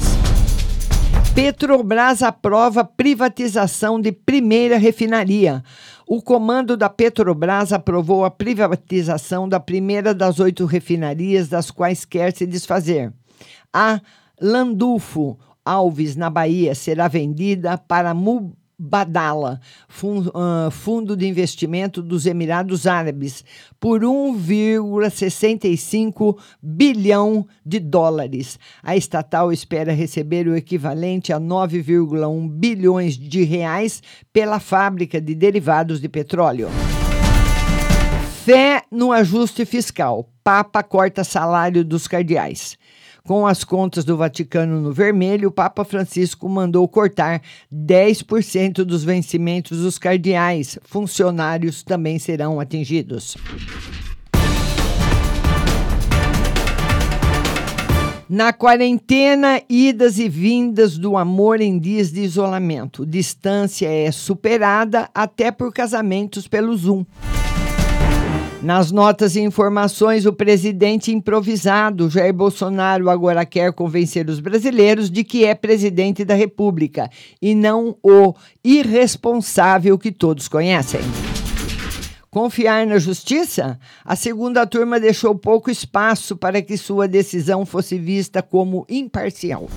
Petrobras 1.41 2.21
aprova 2.21 2.85
privatização 2.85 4.01
de 4.01 4.11
primeira 4.11 4.77
refinaria. 4.77 5.63
O 6.05 6.21
comando 6.21 6.77
da 6.77 6.89
Petrobras 6.89 7.73
aprovou 7.73 8.25
a 8.25 8.31
privatização 8.31 9.49
da 9.49 9.61
primeira 9.61 10.13
das 10.13 10.41
oito 10.41 10.65
refinarias 10.65 11.49
das 11.49 11.71
quais 11.71 12.05
quer 12.05 12.35
se 12.35 12.45
desfazer. 12.45 13.13
A 13.73 14.01
Landulfo 14.41 15.39
Alves, 15.65 16.17
na 16.17 16.29
Bahia, 16.29 16.75
será 16.75 17.07
vendida 17.07 17.79
para 17.79 18.13
Mubadala, 18.81 19.61
fun- 19.89 20.31
ah, 20.33 20.69
fundo 20.71 21.17
de 21.17 21.27
investimento 21.27 22.01
dos 22.01 22.27
Emirados 22.27 22.87
Árabes, 22.87 23.45
por 23.81 24.03
1,65 24.05 26.39
bilhão 26.63 27.45
de 27.67 27.81
dólares. 27.81 28.57
A 28.83 28.97
estatal 28.97 29.53
espera 29.53 29.93
receber 29.93 30.47
o 30.47 30.55
equivalente 30.57 31.33
a 31.33 31.41
9,1 31.41 32.49
bilhões 32.49 33.19
de 33.19 33.43
reais 33.43 34.01
pela 34.33 34.61
fábrica 34.61 35.21
de 35.21 35.35
derivados 35.35 36.01
de 36.01 36.09
petróleo. 36.09 36.69
Fé 38.45 38.83
no 38.91 39.13
ajuste 39.13 39.65
fiscal. 39.67 40.29
Papa 40.43 40.83
corta 40.83 41.23
salário 41.25 41.85
dos 41.85 42.09
cardeais. 42.09 42.79
Com 43.29 43.47
as 43.47 43.63
contas 43.63 44.07
do 44.07 44.17
Vaticano 44.17 44.81
no 44.81 44.91
vermelho, 44.91 45.51
o 45.51 45.53
Papa 45.53 45.85
Francisco 45.85 46.49
mandou 46.49 46.89
cortar 46.89 47.43
10% 47.71 48.85
dos 48.85 49.05
vencimentos 49.05 49.83
dos 49.83 49.99
cardeais. 49.99 50.79
Funcionários 50.83 51.83
também 51.83 52.19
serão 52.19 52.59
atingidos. 52.59 53.37
Na 58.31 58.51
quarentena, 58.51 59.61
idas 59.69 60.19
e 60.19 60.27
vindas 60.27 60.97
do 60.97 61.15
amor 61.15 61.61
em 61.61 61.79
dias 61.79 62.11
de 62.11 62.23
isolamento. 62.23 63.05
Distância 63.05 63.93
é 63.93 64.11
superada 64.11 65.11
até 65.15 65.51
por 65.51 65.71
casamentos 65.71 66.49
pelo 66.49 66.75
Zoom. 66.75 67.05
Nas 68.61 68.91
notas 68.91 69.37
e 69.37 69.41
informações, 69.41 70.27
o 70.27 70.33
presidente 70.33 71.13
improvisado, 71.13 72.11
Jair 72.11 72.35
Bolsonaro, 72.35 73.09
agora 73.09 73.47
quer 73.47 73.73
convencer 73.73 74.29
os 74.29 74.41
brasileiros 74.41 75.09
de 75.09 75.23
que 75.23 75.45
é 75.45 75.55
presidente 75.55 76.25
da 76.25 76.35
República 76.35 77.09
e 77.41 77.55
não 77.55 77.97
o 78.03 78.35
irresponsável 78.65 79.97
que 79.97 80.11
todos 80.11 80.49
conhecem. 80.49 81.01
Confiar 82.29 82.85
na 82.85 82.99
justiça? 82.99 83.79
A 84.05 84.17
segunda 84.17 84.67
turma 84.67 84.99
deixou 84.99 85.37
pouco 85.37 85.71
espaço 85.71 86.37
para 86.37 86.61
que 86.61 86.77
sua 86.77 87.07
decisão 87.07 87.65
fosse 87.65 87.97
vista 87.97 88.43
como 88.43 88.85
imparcial. 88.89 89.69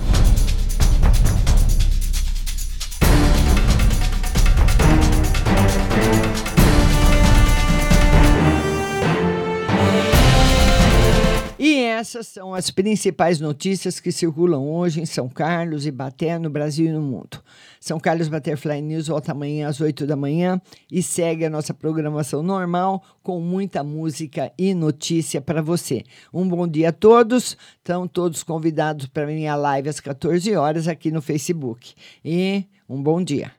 Essas 12.02 12.26
são 12.26 12.52
as 12.52 12.68
principais 12.68 13.38
notícias 13.38 14.00
que 14.00 14.10
circulam 14.10 14.68
hoje 14.68 15.00
em 15.00 15.06
São 15.06 15.28
Carlos 15.28 15.86
e 15.86 15.90
Baté, 15.92 16.36
no 16.36 16.50
Brasil 16.50 16.86
e 16.86 16.92
no 16.92 17.00
mundo. 17.00 17.40
São 17.78 18.00
Carlos 18.00 18.26
Butterfly 18.26 18.82
News 18.82 19.06
volta 19.06 19.30
amanhã 19.30 19.68
às 19.68 19.80
8 19.80 20.04
da 20.04 20.16
manhã 20.16 20.60
e 20.90 21.00
segue 21.00 21.44
a 21.44 21.50
nossa 21.50 21.72
programação 21.72 22.42
normal 22.42 23.04
com 23.22 23.40
muita 23.40 23.84
música 23.84 24.52
e 24.58 24.74
notícia 24.74 25.40
para 25.40 25.62
você. 25.62 26.02
Um 26.34 26.48
bom 26.48 26.66
dia 26.66 26.88
a 26.88 26.92
todos. 26.92 27.56
Estão 27.76 28.08
todos 28.08 28.42
convidados 28.42 29.06
para 29.06 29.24
minha 29.24 29.54
live 29.54 29.88
às 29.88 30.00
14 30.00 30.56
horas 30.56 30.88
aqui 30.88 31.12
no 31.12 31.22
Facebook. 31.22 31.94
E 32.24 32.64
um 32.88 33.00
bom 33.00 33.22
dia. 33.22 33.52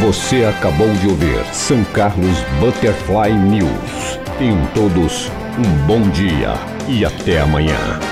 Você 0.00 0.44
acabou 0.44 0.88
de 0.92 1.08
ouvir 1.08 1.44
São 1.52 1.82
Carlos 1.86 2.38
Butterfly 2.60 3.32
News. 3.32 4.20
Tenham 4.38 4.64
todos 4.66 5.28
um 5.58 5.86
bom 5.86 6.08
dia 6.10 6.54
e 6.86 7.04
até 7.04 7.40
amanhã. 7.40 8.07